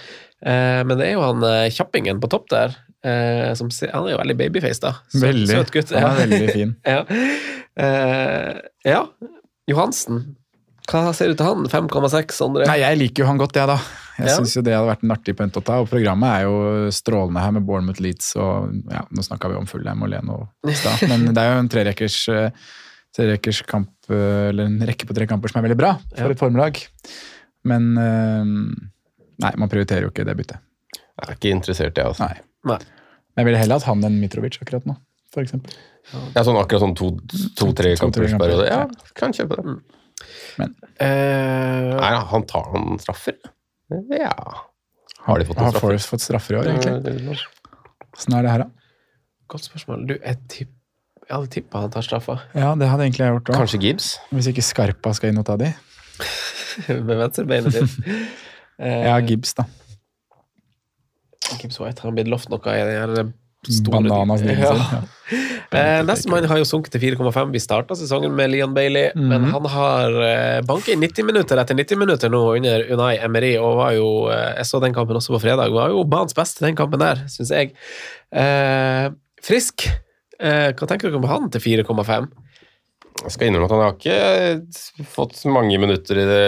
[0.42, 2.74] Eh, men det er jo han eh, kjappingen på topp der.
[3.06, 4.96] Eh, som, han er jo veldig babyface, da.
[5.12, 5.54] Søt, Veldig.
[5.54, 5.92] søt gutt.
[5.94, 6.74] Han er veldig fin.
[6.96, 7.04] ja.
[7.80, 9.04] Eh, ja.
[9.70, 10.24] Johansen.
[10.90, 11.66] Hva ser du til han?
[11.70, 12.66] 5,6, Andre?
[12.70, 13.76] Nei, jeg liker jo han godt, jeg, da.
[14.20, 14.36] Jeg Ja.
[14.40, 15.78] syns jo det hadde vært en artig punt å ta.
[15.84, 19.68] Og programmet er jo strålende her med Bournemouth Leeds og ja, Nå snakka vi om
[19.70, 22.50] Fulham og Leno i stad, men det er jo en trerekkers, eh,
[23.16, 26.32] trerekkers kamp, eh, eller en rekke på tre kamper som er veldig bra for Ja.
[26.34, 26.82] et formlag.
[27.70, 28.44] Men eh,
[29.40, 30.58] Nei, man prioriterer jo ikke det byttet.
[30.98, 32.06] Jeg er ikke interessert, jeg.
[32.10, 32.26] Altså.
[32.28, 32.42] Nei.
[32.68, 32.80] Nei.
[33.38, 34.98] Men jeg ville heller hatt han enn Mitrovic akkurat nå,
[35.40, 35.72] eksempel.
[36.36, 38.66] Ja, sånn akkurat sånn to-tre to, tre To-tre kampers kamper, periode.
[38.68, 39.12] Ja, ja.
[39.16, 39.78] kan kjøpe det.
[40.60, 43.38] Eh, Nei, han tar noen straffer.
[44.14, 44.34] Ja.
[45.26, 45.86] Har de fått noen Har straffer?
[45.88, 47.38] Forrest fått straffer i år, egentlig?
[48.18, 48.70] Åssen er det her, da?
[49.50, 50.04] godt spørsmål.
[50.10, 50.70] Du, jeg, tipp,
[51.26, 53.56] jeg hadde tippa han tar straffa Ja, det hadde egentlig jeg gjort òg.
[53.64, 54.10] Kanskje Gibbs?
[54.30, 55.72] Hvis ikke Skarpa skal inn og ta de.
[56.90, 57.96] med venstrebeinet ditt.
[58.80, 59.66] Eh, Ja, Gibbs, da.
[61.60, 63.26] Gibbs White har blitt lovt noe i den store
[63.68, 64.52] Bananas ja.
[64.52, 65.02] Ja.
[65.70, 67.52] Eh, Nestemann har jo sunket til 4,5.
[67.54, 71.78] Vi starta sesongen med Leon Bailey, men han har eh, banket i 90 minutter etter
[71.78, 75.36] 90 minutter nå under Unai Emery, og var jo eh, Jeg så den kampen også
[75.36, 75.70] på fredag.
[75.76, 77.76] Var jo banens beste, den kampen der, syns jeg.
[78.34, 79.12] Eh,
[79.46, 79.86] frisk.
[80.42, 82.32] Eh, hva tenker dere om han til 4,5?
[83.20, 86.46] Jeg skal innrømme at han har ikke fått mange minutter i det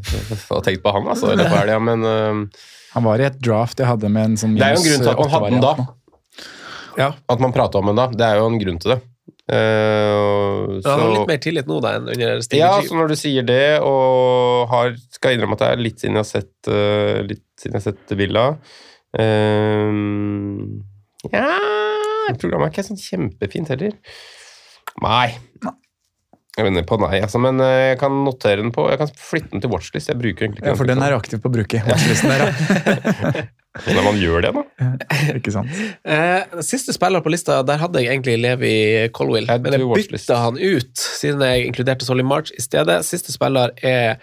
[0.56, 4.10] og tenkt på han, altså, helga, men øh, Han var i et draft jeg hadde
[4.10, 5.92] med en sånn Det er jo en grunn til at man hadde den da.
[6.98, 7.10] Ja.
[7.28, 9.00] at man prata om henne da, det er jo en grunn til det.
[9.44, 12.86] Uh, Han har så- litt mer tillit nå da enn under Steve Ja, G.
[12.88, 16.24] så når du sier det, og har, skal innrømme at det er litt siden jeg
[16.24, 18.44] har sett, uh, litt siden jeg har sett Villa
[19.20, 19.92] uh,
[21.32, 21.48] Ja
[22.40, 23.92] Programmet er ikke sånn kjempefint heller.
[25.04, 25.34] Nei.
[26.54, 29.60] Jeg vender på nei, altså, men jeg kan notere den på Jeg kan flytte den
[29.64, 30.08] til watchlist.
[30.08, 31.82] Jeg bruker egentlig ikke Ja, for den er aktiv på å bruke.
[31.84, 33.44] watchlisten der, ja.
[33.74, 34.88] Når man gjør det, da.
[35.34, 35.70] Ikke sant?
[36.14, 38.74] Eh, siste spiller på lista, der hadde jeg egentlig Levi
[39.16, 43.00] Colwill, men jeg bytta han ut, siden jeg inkluderte Solly March i stedet.
[43.08, 44.20] Siste spiller er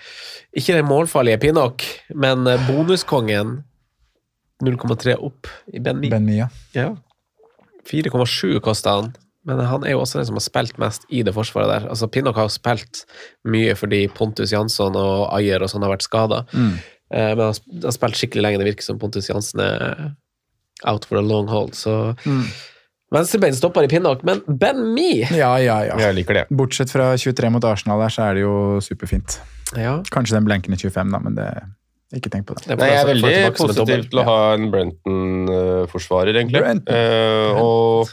[0.55, 1.83] ikke den målfarlige Pinnock,
[2.15, 3.59] men bonuskongen
[4.61, 6.13] 0,3 opp i Ben Mia.
[6.13, 6.47] Ben Mia.
[6.77, 6.93] Ja.
[7.89, 9.11] 4,7 kosta han,
[9.47, 11.89] men han er jo også den som har spilt mest i det forsvaret der.
[11.89, 13.03] Altså, Pinnock har jo spilt
[13.49, 16.43] mye fordi Pontus Jansson og Ayer og sånn har vært skada.
[16.53, 16.75] Mm.
[17.11, 17.53] Eh, men han
[17.83, 18.59] har spilt skikkelig lenge.
[18.61, 20.11] Det virker som Pontus Jansen er
[20.87, 21.73] out for a long hold.
[21.75, 22.45] Så Mm.
[23.13, 25.97] venstrebein stopper i Pinnock, men Ben Mi Ja, ja, ja.
[25.99, 26.45] Jeg liker det.
[26.49, 29.39] Bortsett fra 23 mot Arsenal der, så er det jo superfint.
[29.75, 31.51] ja, Kanskje den blenken i 25, da, men det
[32.15, 32.67] ikke tenk på det.
[32.67, 36.59] det Nei, jeg er altså- veldig positiv til å ha en Brenton-forsvarer, egentlig.
[36.61, 36.95] Brenton.
[36.95, 38.09] Uh, og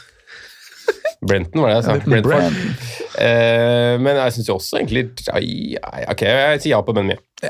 [1.25, 1.97] Brenton, var det jeg sa?
[2.05, 2.23] Brentford.
[2.23, 2.75] Brenton.
[3.19, 7.17] Eh, men jeg syns jo også egentlig ja, Ok, jeg sier ja på Ben Me.
[7.43, 7.49] Ja,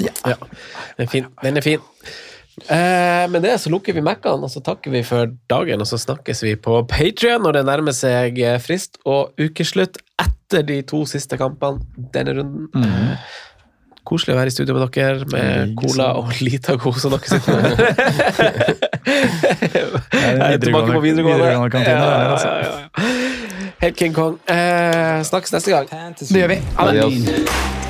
[0.00, 1.26] den er fin.
[1.42, 1.80] Den er fin.
[2.72, 5.98] Eh, med det så lukker vi Mac-ene, og så takker vi for dagen, og så
[6.00, 11.02] snakkes vi på Patrion når det nærmer seg eh, frist og ukeslutt etter de to
[11.08, 11.84] siste kampene
[12.14, 12.70] denne runden.
[12.80, 13.34] Eh,
[14.06, 17.72] Koselig å være i studio med dere, med cola og Litago som dere sitter med.
[20.14, 21.42] Jeg er tilbake på videregående.
[21.42, 22.46] videregående kantine, Ja, det ja, altså.
[22.46, 23.72] ja, ja.
[23.82, 24.38] Helt King Kong.
[24.48, 25.90] Eh, snakkes neste gang.
[26.22, 26.60] Det gjør vi.
[26.78, 27.02] Ha det.
[27.02, 27.85] Adios.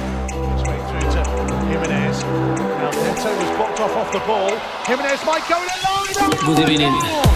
[4.87, 6.71] Jimenez might go in alone.
[6.71, 7.36] Evening.